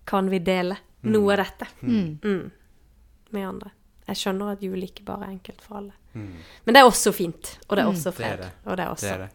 Kan 0.09 0.31
vi 0.33 0.40
dele 0.44 0.81
noe 1.07 1.37
av 1.37 1.44
dette 1.44 1.70
Mm. 2.24 2.50
Mm, 3.37 3.40
med 3.40 3.49
andre? 3.49 3.70
Jeg 4.07 4.20
skjønner 4.20 4.53
at 4.53 4.62
jul 4.62 4.83
ikke 4.87 5.05
bare 5.07 5.27
er 5.27 5.35
enkelt 5.35 5.62
for 5.64 5.81
alle. 5.81 5.92
Mm. 6.14 6.29
Men 6.64 6.75
det 6.77 6.81
er 6.81 6.88
også 6.88 7.12
fint, 7.12 7.59
og 7.68 7.77
det 7.77 7.83
er 7.85 7.88
også 7.90 8.12
også 8.12 8.18
Det 8.18 8.27
er 8.27 8.37
fred. 8.37 8.44
det. 8.44 8.53
Og 8.64 8.77
det 8.77 8.85
er 8.85 8.92
også 8.94 9.07
Det 9.07 9.14
er 9.14 9.25
det. 9.25 9.33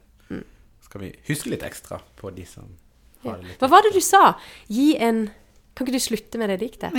Skal 0.91 1.01
vi 1.01 1.09
huske 1.27 1.49
litt 1.53 1.61
ekstra 1.63 2.01
på 2.19 2.29
de 2.35 2.45
som 2.45 2.71
har 3.23 3.37
det 3.37 3.47
litt 3.47 3.61
Hva 3.61 3.67
var 3.71 3.85
det 3.85 3.93
du 3.95 4.01
sa? 4.03 4.33
Gi 4.67 4.97
en 4.97 5.29
Kan 5.75 5.87
ikke 5.87 5.95
du 5.95 6.03
slutte 6.03 6.37
med 6.41 6.49
det 6.51 6.57
diktet? 6.59 6.91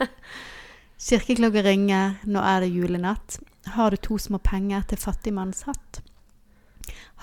Kirkeklokker 1.00 1.64
ringer, 1.64 2.18
nå 2.28 2.42
er 2.44 2.60
det 2.60 2.68
julenatt. 2.74 3.38
Har 3.72 3.90
du 3.90 3.96
to 3.96 4.18
små 4.20 4.38
penger 4.38 4.82
til 4.90 5.00
fattigmanns 5.00 5.62
hatt? 5.64 6.02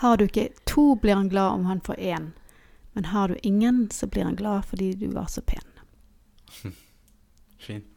Har 0.01 0.17
du 0.17 0.25
ikke 0.25 0.47
to, 0.65 0.95
blir 0.95 1.13
han 1.13 1.29
glad 1.29 1.51
om 1.59 1.65
han 1.65 1.81
får 1.81 1.95
én. 2.01 2.31
Men 2.93 3.05
har 3.05 3.27
du 3.27 3.35
ingen, 3.43 3.89
så 3.91 4.07
blir 4.07 4.23
han 4.25 4.35
glad 4.35 4.65
fordi 4.65 4.93
du 4.97 5.07
var 5.13 5.25
så 5.29 5.41
pen. 5.41 5.67
fint. 7.67 7.96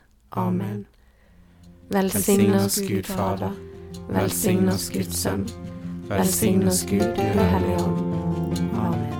Amen. 0.31 0.85
Velsign 1.89 2.53
oss 2.53 2.81
Gud 2.87 3.05
Fader, 3.05 3.51
velsign 4.07 4.69
oss 4.69 4.89
Guds 4.89 5.21
Sønn, 5.21 5.45
velsign 6.07 6.67
oss 6.67 6.85
Gud, 6.85 6.99
du 6.99 7.21
Hellige 7.21 7.83
Ånd. 7.83 7.99
Amen. 8.77 9.11